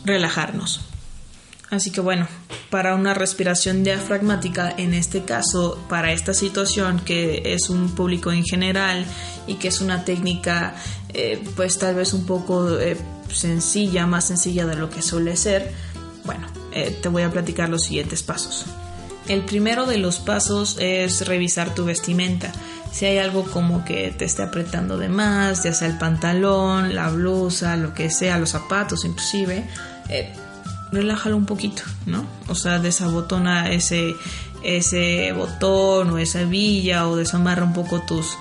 relajarnos. 0.04 0.80
Así 1.70 1.92
que 1.92 2.00
bueno, 2.00 2.26
para 2.68 2.94
una 2.94 3.14
respiración 3.14 3.84
diafragmática, 3.84 4.74
en 4.76 4.92
este 4.92 5.24
caso, 5.24 5.78
para 5.88 6.12
esta 6.12 6.34
situación 6.34 7.00
que 7.00 7.54
es 7.54 7.70
un 7.70 7.94
público 7.94 8.32
en 8.32 8.44
general 8.44 9.06
y 9.46 9.54
que 9.54 9.68
es 9.68 9.80
una 9.80 10.04
técnica 10.04 10.74
eh, 11.10 11.42
pues 11.54 11.78
tal 11.78 11.94
vez 11.94 12.12
un 12.12 12.26
poco 12.26 12.68
sencilla, 13.32 14.06
más 14.06 14.26
sencilla 14.26 14.66
de 14.66 14.74
lo 14.74 14.90
que 14.90 15.02
suele 15.02 15.36
ser, 15.36 15.72
bueno, 16.24 16.48
te 16.72 17.08
voy 17.08 17.22
a 17.22 17.30
platicar 17.30 17.68
los 17.68 17.84
siguientes 17.84 18.24
pasos. 18.24 18.66
El 19.28 19.44
primero 19.44 19.86
de 19.86 19.98
los 19.98 20.18
pasos 20.18 20.76
es 20.80 21.26
revisar 21.26 21.74
tu 21.74 21.84
vestimenta. 21.84 22.52
Si 22.92 23.04
hay 23.04 23.18
algo 23.18 23.44
como 23.44 23.84
que 23.84 24.10
te 24.16 24.24
esté 24.24 24.42
apretando 24.42 24.98
de 24.98 25.08
más, 25.08 25.62
ya 25.62 25.72
sea 25.72 25.88
el 25.88 25.98
pantalón, 25.98 26.94
la 26.94 27.10
blusa, 27.10 27.76
lo 27.76 27.94
que 27.94 28.10
sea, 28.10 28.38
los 28.38 28.50
zapatos 28.50 29.04
inclusive, 29.04 29.64
eh, 30.08 30.32
relájalo 30.90 31.36
un 31.36 31.46
poquito, 31.46 31.82
¿no? 32.06 32.26
O 32.48 32.56
sea, 32.56 32.80
desabotona 32.80 33.70
ese, 33.70 34.14
ese 34.64 35.32
botón 35.32 36.10
o 36.10 36.18
esa 36.18 36.42
villa 36.44 37.06
o 37.06 37.16
desamarra 37.16 37.64
un 37.64 37.72
poco 37.72 38.00
tus, 38.00 38.36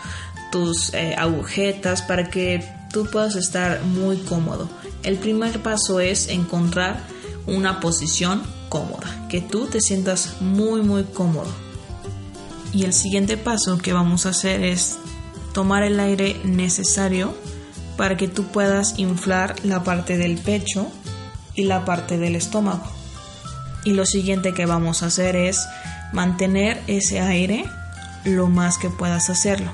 tus 0.52 0.94
eh, 0.96 1.16
agujetas 1.16 2.02
para 2.02 2.30
que 2.30 2.68
tú 2.92 3.06
puedas 3.12 3.36
estar 3.36 3.84
muy 3.84 4.18
cómodo. 4.18 4.68
El 5.04 5.18
primer 5.18 5.62
paso 5.62 6.00
es 6.00 6.28
encontrar 6.28 7.00
una 7.46 7.80
posición 7.80 8.42
cómoda, 8.70 9.28
que 9.30 9.42
tú 9.42 9.68
te 9.68 9.82
sientas 9.82 10.38
muy 10.40 10.82
muy 10.82 11.04
cómodo. 11.04 11.52
Y 12.72 12.84
el 12.86 12.94
siguiente 12.94 13.36
paso 13.36 13.78
que 13.80 13.94
vamos 13.94 14.26
a 14.26 14.30
hacer 14.30 14.64
es 14.64 14.98
tomar 15.54 15.84
el 15.84 16.00
aire 16.00 16.40
necesario 16.44 17.36
para 17.98 18.16
que 18.16 18.28
tú 18.28 18.46
puedas 18.46 18.98
inflar 19.00 19.56
la 19.64 19.84
parte 19.84 20.18
del 20.18 20.38
pecho 20.38 20.88
y 21.56 21.64
la 21.64 21.84
parte 21.84 22.18
del 22.18 22.36
estómago. 22.36 22.84
Y 23.84 23.92
lo 23.92 24.06
siguiente 24.06 24.54
que 24.54 24.66
vamos 24.66 25.04
a 25.04 25.08
hacer 25.08 25.36
es 25.36 25.66
mantener 26.14 26.82
ese 26.88 27.20
aire 27.20 27.66
lo 28.24 28.48
más 28.48 28.78
que 28.78 28.90
puedas 28.90 29.30
hacerlo, 29.30 29.72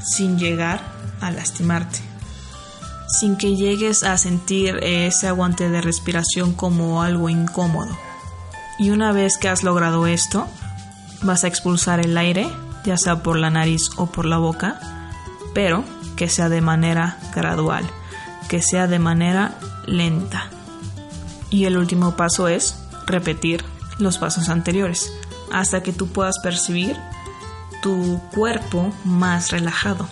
sin 0.00 0.38
llegar 0.38 0.80
a 1.20 1.30
lastimarte 1.30 2.00
sin 3.06 3.36
que 3.36 3.56
llegues 3.56 4.02
a 4.02 4.18
sentir 4.18 4.78
ese 4.82 5.28
aguante 5.28 5.68
de 5.68 5.80
respiración 5.80 6.52
como 6.52 7.02
algo 7.02 7.28
incómodo. 7.28 7.96
Y 8.78 8.90
una 8.90 9.12
vez 9.12 9.38
que 9.38 9.48
has 9.48 9.62
logrado 9.62 10.06
esto, 10.06 10.46
vas 11.22 11.44
a 11.44 11.48
expulsar 11.48 12.00
el 12.00 12.16
aire, 12.18 12.48
ya 12.84 12.96
sea 12.96 13.22
por 13.22 13.36
la 13.36 13.50
nariz 13.50 13.90
o 13.96 14.06
por 14.06 14.26
la 14.26 14.38
boca, 14.38 14.78
pero 15.54 15.84
que 16.16 16.28
sea 16.28 16.48
de 16.48 16.60
manera 16.60 17.18
gradual, 17.34 17.84
que 18.48 18.60
sea 18.60 18.86
de 18.86 18.98
manera 18.98 19.54
lenta. 19.86 20.50
Y 21.50 21.64
el 21.64 21.76
último 21.76 22.16
paso 22.16 22.48
es 22.48 22.78
repetir 23.06 23.64
los 23.98 24.18
pasos 24.18 24.48
anteriores, 24.48 25.12
hasta 25.52 25.82
que 25.82 25.92
tú 25.92 26.08
puedas 26.08 26.38
percibir 26.42 26.96
tu 27.82 28.20
cuerpo 28.34 28.92
más 29.04 29.52
relajado. 29.52 30.08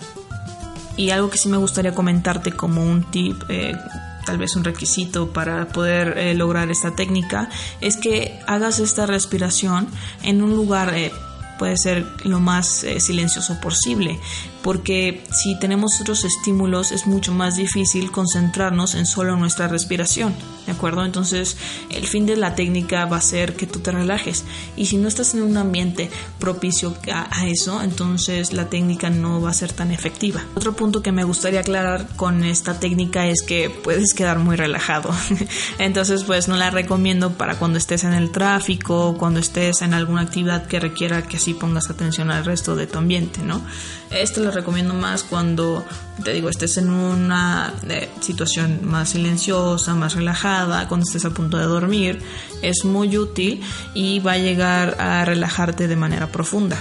Y 0.97 1.09
algo 1.09 1.29
que 1.29 1.37
sí 1.37 1.49
me 1.49 1.57
gustaría 1.57 1.93
comentarte 1.93 2.51
como 2.51 2.83
un 2.83 3.03
tip, 3.11 3.43
eh, 3.49 3.77
tal 4.25 4.37
vez 4.37 4.55
un 4.55 4.63
requisito 4.63 5.29
para 5.29 5.67
poder 5.67 6.17
eh, 6.17 6.33
lograr 6.33 6.69
esta 6.71 6.95
técnica, 6.95 7.49
es 7.81 7.97
que 7.97 8.39
hagas 8.47 8.79
esta 8.79 9.05
respiración 9.05 9.87
en 10.23 10.41
un 10.41 10.55
lugar 10.55 10.93
eh, 10.95 11.11
puede 11.57 11.77
ser 11.77 12.05
lo 12.23 12.39
más 12.39 12.83
eh, 12.83 12.99
silencioso 12.99 13.59
posible, 13.59 14.19
porque 14.65 15.23
si 15.31 15.57
tenemos 15.59 16.01
otros 16.01 16.25
estímulos 16.25 16.91
es 16.91 17.05
mucho 17.05 17.33
más 17.33 17.55
difícil 17.55 18.11
concentrarnos 18.11 18.95
en 18.95 19.05
solo 19.05 19.35
nuestra 19.35 19.67
respiración, 19.67 20.33
¿de 20.65 20.71
acuerdo? 20.71 21.05
Entonces 21.05 21.55
el 21.91 22.07
fin 22.07 22.25
de 22.25 22.35
la 22.35 22.55
técnica 22.55 23.05
va 23.05 23.17
a 23.17 23.21
ser 23.21 23.55
que 23.55 23.67
tú 23.67 23.79
te 23.79 23.91
relajes 23.91 24.43
y 24.75 24.87
si 24.87 24.97
no 24.97 25.07
estás 25.07 25.35
en 25.35 25.43
un 25.43 25.57
ambiente 25.57 26.09
propicio 26.39 26.95
a, 27.13 27.45
eso, 27.45 27.81
entonces 27.83 28.53
la 28.53 28.67
técnica 28.67 29.11
no 29.11 29.39
va 29.39 29.51
a 29.51 29.53
ser 29.53 29.71
tan 29.71 29.91
efectiva. 29.91 30.43
Otro 30.55 30.75
punto 30.75 31.03
que 31.03 31.11
me 31.11 31.23
gustaría 31.23 31.59
aclarar 31.59 32.07
con 32.15 32.43
esta 32.43 32.79
técnica 32.79 33.27
es 33.27 33.43
que 33.43 33.69
puedes 33.69 34.15
quedar 34.15 34.39
muy 34.39 34.55
relajado, 34.55 35.11
entonces 35.77 36.23
pues 36.23 36.47
no 36.47 36.57
la 36.57 36.71
recomiendo 36.71 37.33
para 37.33 37.59
cuando 37.59 37.77
estés 37.77 38.03
en 38.03 38.13
el 38.13 38.31
tráfico, 38.31 39.15
cuando 39.19 39.39
estés 39.39 39.83
en 39.83 39.93
alguna 39.93 40.21
actividad 40.21 40.65
que 40.65 40.79
requiera 40.79 41.21
que 41.21 41.37
si 41.45 41.53
pongas 41.53 41.91
atención 41.91 42.31
al 42.31 42.43
resto 42.43 42.75
de 42.75 42.87
tu 42.87 42.97
ambiente, 42.97 43.41
¿no? 43.43 43.61
Esto 44.09 44.41
lo 44.41 44.49
recomiendo 44.49 44.95
más 44.95 45.21
cuando, 45.21 45.85
te 46.23 46.33
digo, 46.33 46.49
estés 46.49 46.77
en 46.77 46.89
una 46.89 47.71
eh, 47.87 48.09
situación 48.19 48.79
más 48.83 49.09
silenciosa, 49.09 49.93
más 49.93 50.15
relajada, 50.15 50.87
cuando 50.87 51.05
estés 51.05 51.23
a 51.23 51.29
punto 51.29 51.57
de 51.57 51.65
dormir. 51.65 52.19
Es 52.63 52.83
muy 52.83 53.15
útil 53.15 53.61
y 53.93 54.19
va 54.21 54.33
a 54.33 54.37
llegar 54.39 54.99
a 54.99 55.23
relajarte 55.23 55.87
de 55.87 55.95
manera 55.95 56.31
profunda. 56.31 56.77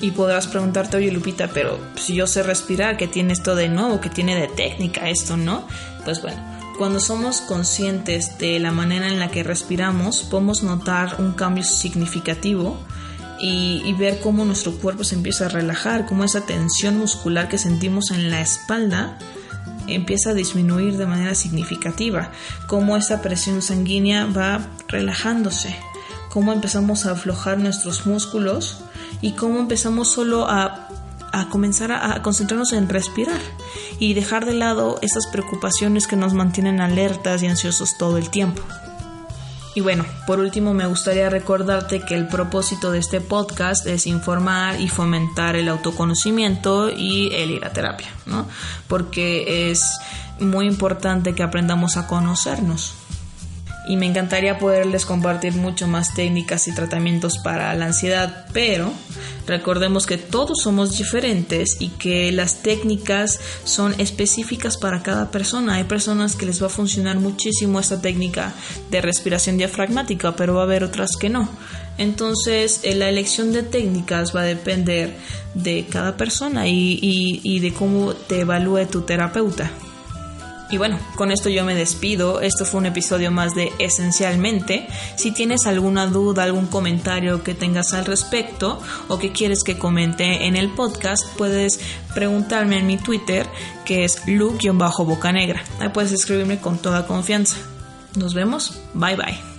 Y 0.00 0.12
podrás 0.12 0.46
preguntarte, 0.46 0.96
oye 0.96 1.12
Lupita, 1.12 1.48
pero 1.48 1.78
si 1.96 2.14
yo 2.14 2.26
sé 2.26 2.42
respirar, 2.42 2.96
¿qué 2.96 3.06
tiene 3.06 3.34
esto 3.34 3.54
de 3.54 3.68
nuevo? 3.68 4.00
¿Qué 4.00 4.08
tiene 4.08 4.34
de 4.34 4.48
técnica 4.48 5.10
esto, 5.10 5.36
no? 5.36 5.68
Pues 6.06 6.22
bueno, 6.22 6.42
cuando 6.78 7.00
somos 7.00 7.42
conscientes 7.42 8.38
de 8.38 8.58
la 8.60 8.72
manera 8.72 9.08
en 9.08 9.18
la 9.18 9.30
que 9.30 9.42
respiramos, 9.42 10.22
podemos 10.22 10.62
notar 10.62 11.16
un 11.18 11.32
cambio 11.32 11.64
significativo 11.64 12.78
y, 13.40 13.92
ver 13.94 14.20
cómo 14.20 14.44
nuestro 14.44 14.72
cuerpo 14.78 15.04
se 15.04 15.14
empieza 15.14 15.46
a 15.46 15.48
relajar, 15.48 16.06
cómo 16.06 16.24
esa 16.24 16.42
tensión 16.42 16.98
muscular 16.98 17.48
que 17.48 17.58
sentimos 17.58 18.10
en 18.10 18.30
la 18.30 18.40
espalda 18.40 19.18
empieza 19.86 20.30
a 20.30 20.34
disminuir 20.34 20.96
de 20.96 21.06
manera 21.06 21.34
significativa, 21.34 22.30
cómo 22.66 22.96
esa 22.96 23.22
presión 23.22 23.60
sanguínea 23.60 24.26
va 24.26 24.66
relajándose, 24.88 25.76
cómo 26.30 26.52
empezamos 26.52 27.06
a 27.06 27.12
aflojar 27.12 27.58
nuestros 27.58 28.06
músculos 28.06 28.78
y 29.20 29.32
cómo 29.32 29.58
empezamos 29.58 30.08
solo 30.08 30.48
a, 30.48 30.88
a 31.32 31.48
comenzar 31.50 31.92
a, 31.92 32.14
a, 32.14 32.22
concentrarnos 32.22 32.72
en 32.72 32.88
respirar 32.88 33.40
y 33.98 34.14
dejar 34.14 34.46
de 34.46 34.54
lado 34.54 34.98
esas 35.02 35.26
preocupaciones 35.26 36.06
que 36.06 36.16
nos 36.16 36.32
mantienen 36.34 36.80
alertas 36.80 37.42
y 37.42 37.46
ansiosos 37.46 37.98
todo 37.98 38.16
el 38.16 38.30
tiempo. 38.30 38.62
Y 39.74 39.80
bueno, 39.80 40.04
por 40.26 40.38
último 40.38 40.72
me 40.72 40.86
gustaría 40.86 41.28
recordarte 41.28 42.00
que 42.00 42.14
el 42.14 42.28
propósito 42.28 42.92
de 42.92 43.00
este 43.00 43.20
podcast 43.20 43.86
es 43.86 44.06
informar 44.06 44.80
y 44.80 44.88
fomentar 44.88 45.56
el 45.56 45.68
autoconocimiento 45.68 46.90
y 46.90 47.32
el 47.34 47.50
ir 47.50 47.64
a 47.64 47.72
terapia, 47.72 48.08
¿no? 48.26 48.46
Porque 48.86 49.70
es 49.70 49.98
muy 50.38 50.66
importante 50.66 51.34
que 51.34 51.42
aprendamos 51.42 51.96
a 51.96 52.06
conocernos 52.06 52.94
y 53.86 53.96
me 53.96 54.06
encantaría 54.06 54.58
poderles 54.58 55.04
compartir 55.04 55.54
mucho 55.54 55.86
más 55.86 56.14
técnicas 56.14 56.68
y 56.68 56.74
tratamientos 56.74 57.38
para 57.38 57.74
la 57.74 57.86
ansiedad, 57.86 58.46
pero 58.52 58.92
recordemos 59.46 60.06
que 60.06 60.16
todos 60.16 60.62
somos 60.62 60.96
diferentes 60.96 61.76
y 61.80 61.88
que 61.88 62.32
las 62.32 62.62
técnicas 62.62 63.40
son 63.64 63.94
específicas 63.98 64.76
para 64.76 65.02
cada 65.02 65.30
persona. 65.30 65.74
Hay 65.74 65.84
personas 65.84 66.34
que 66.34 66.46
les 66.46 66.62
va 66.62 66.66
a 66.66 66.70
funcionar 66.70 67.16
muchísimo 67.16 67.78
esta 67.78 68.00
técnica 68.00 68.54
de 68.90 69.00
respiración 69.00 69.58
diafragmática, 69.58 70.34
pero 70.34 70.54
va 70.54 70.62
a 70.62 70.64
haber 70.64 70.84
otras 70.84 71.16
que 71.16 71.28
no. 71.28 71.48
Entonces, 71.98 72.80
eh, 72.82 72.94
la 72.94 73.08
elección 73.08 73.52
de 73.52 73.62
técnicas 73.62 74.34
va 74.34 74.40
a 74.40 74.44
depender 74.44 75.14
de 75.54 75.86
cada 75.88 76.16
persona 76.16 76.66
y, 76.66 76.98
y 77.00 77.60
de 77.60 77.72
cómo 77.72 78.14
te 78.14 78.40
evalúe 78.40 78.86
tu 78.86 79.02
terapeuta. 79.02 79.70
Y 80.74 80.76
bueno, 80.76 80.98
con 81.14 81.30
esto 81.30 81.48
yo 81.48 81.64
me 81.64 81.76
despido. 81.76 82.40
Esto 82.40 82.64
fue 82.64 82.80
un 82.80 82.86
episodio 82.86 83.30
más 83.30 83.54
de 83.54 83.72
Esencialmente. 83.78 84.88
Si 85.16 85.30
tienes 85.30 85.68
alguna 85.68 86.08
duda, 86.08 86.42
algún 86.42 86.66
comentario 86.66 87.44
que 87.44 87.54
tengas 87.54 87.94
al 87.94 88.04
respecto 88.06 88.82
o 89.06 89.16
que 89.20 89.30
quieres 89.30 89.62
que 89.62 89.78
comente 89.78 90.48
en 90.48 90.56
el 90.56 90.70
podcast, 90.70 91.28
puedes 91.36 91.78
preguntarme 92.12 92.80
en 92.80 92.88
mi 92.88 92.96
Twitter, 92.96 93.46
que 93.84 94.02
es 94.02 94.26
lu-bocanegra. 94.26 95.62
Ahí 95.78 95.90
puedes 95.90 96.10
escribirme 96.10 96.58
con 96.58 96.78
toda 96.78 97.06
confianza. 97.06 97.54
Nos 98.16 98.34
vemos. 98.34 98.80
Bye 98.94 99.14
bye. 99.14 99.53